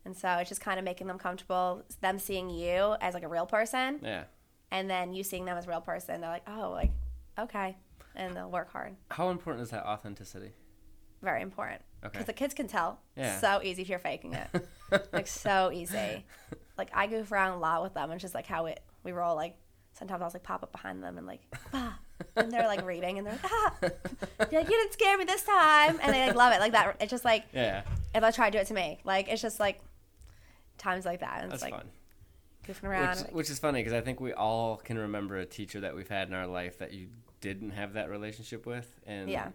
and 0.04 0.16
so 0.16 0.28
it's 0.36 0.48
just 0.48 0.60
kind 0.62 0.78
of 0.78 0.84
making 0.84 1.06
them 1.06 1.18
comfortable. 1.18 1.82
Them 2.00 2.18
seeing 2.18 2.48
you 2.50 2.94
as 3.00 3.14
like 3.14 3.22
a 3.22 3.28
real 3.28 3.46
person, 3.46 4.00
Yeah. 4.02 4.24
and 4.70 4.88
then 4.88 5.12
you 5.12 5.22
seeing 5.22 5.44
them 5.44 5.58
as 5.58 5.66
a 5.66 5.70
real 5.70 5.80
person. 5.82 6.20
They're 6.20 6.30
like, 6.30 6.48
oh, 6.48 6.70
like 6.70 6.90
okay, 7.38 7.76
and 8.14 8.34
they'll 8.34 8.50
work 8.50 8.70
hard. 8.72 8.96
How 9.10 9.28
important 9.30 9.62
is 9.62 9.70
that 9.70 9.84
authenticity? 9.84 10.52
Very 11.22 11.42
important 11.42 11.82
Okay. 12.04 12.12
because 12.12 12.26
the 12.26 12.32
kids 12.32 12.54
can 12.54 12.66
tell. 12.66 12.98
Yeah. 13.16 13.38
So 13.40 13.60
easy 13.62 13.82
if 13.82 13.88
you're 13.88 13.98
faking 13.98 14.34
it. 14.34 14.48
like 15.12 15.26
so 15.26 15.70
easy. 15.72 16.24
Like 16.78 16.90
I 16.94 17.06
goof 17.06 17.30
around 17.30 17.52
a 17.52 17.58
lot 17.58 17.82
with 17.82 17.94
them. 17.94 18.10
It's 18.12 18.22
just 18.22 18.34
like 18.34 18.46
how 18.46 18.66
it 18.66 18.80
we 19.04 19.12
roll. 19.12 19.36
Like 19.36 19.56
sometimes 19.92 20.22
I'll 20.22 20.26
just 20.28 20.34
like 20.36 20.42
pop 20.42 20.62
up 20.62 20.72
behind 20.72 21.02
them 21.02 21.18
and 21.18 21.26
like 21.26 21.40
ah, 21.74 21.98
and 22.36 22.50
they're 22.50 22.66
like 22.66 22.84
reading 22.86 23.18
and 23.18 23.26
they're 23.26 23.38
like 23.42 23.52
ah, 23.52 23.74
You're 24.50 24.60
like 24.62 24.70
you 24.70 24.76
didn't 24.76 24.92
scare 24.94 25.18
me 25.18 25.24
this 25.24 25.42
time, 25.42 25.98
and 26.02 26.14
they 26.14 26.26
like 26.26 26.34
love 26.36 26.52
it 26.54 26.60
like 26.60 26.72
that. 26.72 26.96
It's 27.00 27.10
just 27.10 27.24
like 27.24 27.44
Yeah, 27.52 27.82
if 28.14 28.22
I 28.22 28.30
try 28.30 28.48
to 28.50 28.56
do 28.56 28.62
it 28.62 28.66
to 28.68 28.74
me, 28.74 28.98
like 29.04 29.28
it's 29.28 29.42
just 29.42 29.60
like 29.60 29.80
times 30.78 31.04
like 31.04 31.20
that. 31.20 31.42
And 31.42 31.52
that's 31.52 31.62
it's 31.62 31.70
like 31.70 31.82
fun. 31.82 31.90
goofing 32.66 32.88
around. 32.88 33.18
Which, 33.18 33.32
which 33.32 33.50
is 33.50 33.58
funny 33.58 33.80
because 33.80 33.92
I 33.92 34.00
think 34.00 34.20
we 34.20 34.32
all 34.32 34.76
can 34.76 34.96
remember 34.98 35.36
a 35.36 35.46
teacher 35.46 35.80
that 35.80 35.94
we've 35.94 36.08
had 36.08 36.28
in 36.28 36.34
our 36.34 36.46
life 36.46 36.78
that 36.78 36.94
you 36.94 37.08
didn't 37.42 37.72
have 37.72 37.92
that 37.92 38.08
relationship 38.08 38.64
with, 38.66 38.88
and 39.06 39.28
Yeah. 39.28 39.48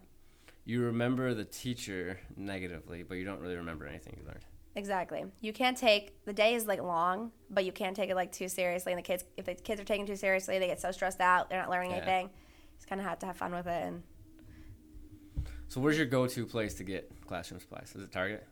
You 0.66 0.82
remember 0.82 1.32
the 1.32 1.44
teacher 1.44 2.18
negatively, 2.36 3.02
but 3.02 3.14
you 3.14 3.24
don't 3.24 3.40
really 3.40 3.56
remember 3.56 3.86
anything 3.86 4.16
you 4.20 4.26
learned. 4.26 4.44
Exactly. 4.74 5.24
You 5.40 5.54
can't 5.54 5.78
take 5.78 6.22
the 6.26 6.34
day 6.34 6.54
is 6.54 6.66
like 6.66 6.82
long, 6.82 7.32
but 7.48 7.64
you 7.64 7.72
can't 7.72 7.96
take 7.96 8.10
it 8.10 8.14
like 8.14 8.30
too 8.32 8.48
seriously. 8.48 8.92
And 8.92 8.98
the 8.98 9.02
kids, 9.02 9.24
if 9.38 9.46
the 9.46 9.54
kids 9.54 9.80
are 9.80 9.84
taking 9.84 10.04
it 10.04 10.08
too 10.08 10.16
seriously, 10.16 10.58
they 10.58 10.66
get 10.66 10.80
so 10.80 10.90
stressed 10.90 11.20
out. 11.22 11.48
They're 11.48 11.60
not 11.60 11.70
learning 11.70 11.92
Yeah. 11.92 11.96
anything. 11.98 12.30
Just 12.76 12.86
kind 12.88 13.00
of 13.00 13.06
have 13.06 13.18
to 13.20 13.26
have 13.26 13.36
fun 13.38 13.52
with 13.52 13.66
it. 13.66 13.84
And 13.86 14.02
So, 15.68 15.80
where's 15.80 15.96
your 15.96 16.06
go-to 16.06 16.44
place 16.46 16.74
to 16.74 16.84
get 16.84 17.10
classroom 17.26 17.60
supplies? 17.60 17.92
Is 17.94 18.02
it 18.02 18.12
Target? 18.12 18.46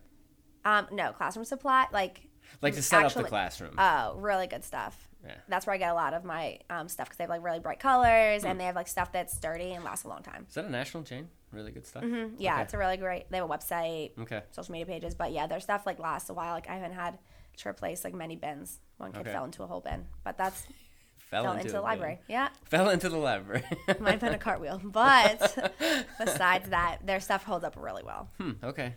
um, 0.65 0.87
no 0.91 1.11
classroom 1.11 1.45
supply, 1.45 1.85
like 1.93 2.27
Like 2.61 2.73
to 2.73 2.81
set 2.81 3.05
up 3.05 3.13
the 3.13 3.23
classroom. 3.23 3.75
oh, 3.77 4.15
really 4.17 4.47
good 4.47 4.63
stuff. 4.63 5.09
Yeah. 5.25 5.35
That's 5.47 5.65
where 5.65 5.73
I 5.73 5.77
get 5.77 5.91
a 5.91 5.95
lot 5.95 6.13
of 6.13 6.23
my 6.23 6.59
um, 6.69 6.87
stuff 6.87 7.07
because 7.07 7.17
they 7.17 7.23
have 7.23 7.29
like 7.29 7.43
really 7.43 7.59
bright 7.59 7.79
colors 7.79 8.43
mm. 8.43 8.45
and 8.45 8.53
hmm. 8.53 8.57
they 8.59 8.65
have 8.65 8.75
like 8.75 8.87
stuff 8.87 9.11
that's 9.11 9.35
sturdy 9.35 9.73
and 9.73 9.83
lasts 9.83 10.05
a 10.05 10.07
long 10.07 10.21
time. 10.21 10.45
Is 10.47 10.55
that 10.55 10.65
a 10.65 10.69
national 10.69 11.03
chain? 11.03 11.29
Really 11.51 11.71
good 11.71 11.85
stuff. 11.85 12.03
Mm-hmm. 12.03 12.35
Yeah, 12.37 12.55
okay. 12.55 12.63
it's 12.63 12.73
a 12.73 12.77
really 12.77 12.97
great. 12.97 13.29
They 13.31 13.37
have 13.37 13.49
a 13.49 13.53
website, 13.53 14.11
okay, 14.19 14.43
social 14.51 14.73
media 14.73 14.85
pages, 14.85 15.15
but 15.15 15.31
yeah, 15.31 15.47
their 15.47 15.61
stuff 15.61 15.85
like 15.85 15.99
lasts 15.99 16.29
a 16.29 16.33
while. 16.33 16.53
Like 16.53 16.69
I 16.69 16.73
haven't 16.75 16.93
had 16.93 17.17
to 17.57 17.69
replace 17.69 18.03
like 18.03 18.13
many 18.13 18.35
bins. 18.35 18.79
One 18.97 19.11
kid 19.13 19.21
okay. 19.21 19.31
fell 19.31 19.45
into 19.45 19.63
a 19.63 19.67
whole 19.67 19.79
bin, 19.79 20.05
but 20.23 20.37
that's 20.37 20.67
fell, 21.17 21.43
fell, 21.43 21.53
into, 21.53 21.71
the 21.71 21.81
library. 21.81 22.19
Bin. 22.27 22.35
Yeah, 22.35 22.49
fell 22.65 22.89
into 22.89 23.07
the 23.07 23.17
library. 23.17 23.63
Might 23.99 24.11
have 24.11 24.19
been 24.19 24.33
a 24.33 24.37
cartwheel, 24.37 24.81
but 24.83 25.73
besides 26.19 26.69
that, 26.69 26.99
their 27.05 27.21
stuff 27.21 27.43
holds 27.43 27.63
up 27.63 27.75
really 27.79 28.03
well. 28.03 28.29
Hmm, 28.37 28.51
okay, 28.61 28.95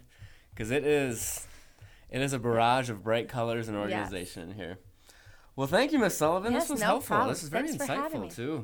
because 0.51 0.73
it 0.73 0.85
is, 0.85 1.47
it 2.11 2.21
is 2.21 2.33
a 2.33 2.41
barrage 2.41 2.91
of 2.91 3.05
bright 3.05 3.29
colors 3.29 3.69
and 3.69 3.77
organization 3.77 4.49
yes. 4.49 4.57
here. 4.57 4.79
Well, 5.59 5.67
thank 5.67 5.91
you, 5.91 5.99
Miss 5.99 6.17
Sullivan. 6.17 6.53
Yes, 6.53 6.63
this 6.63 6.71
was 6.71 6.81
no 6.81 6.87
helpful. 6.87 7.17
Problem. 7.17 7.35
This 7.35 7.43
is 7.43 7.49
very 7.49 7.67
Thanks 7.67 7.85
insightful, 7.85 8.33
too. 8.33 8.63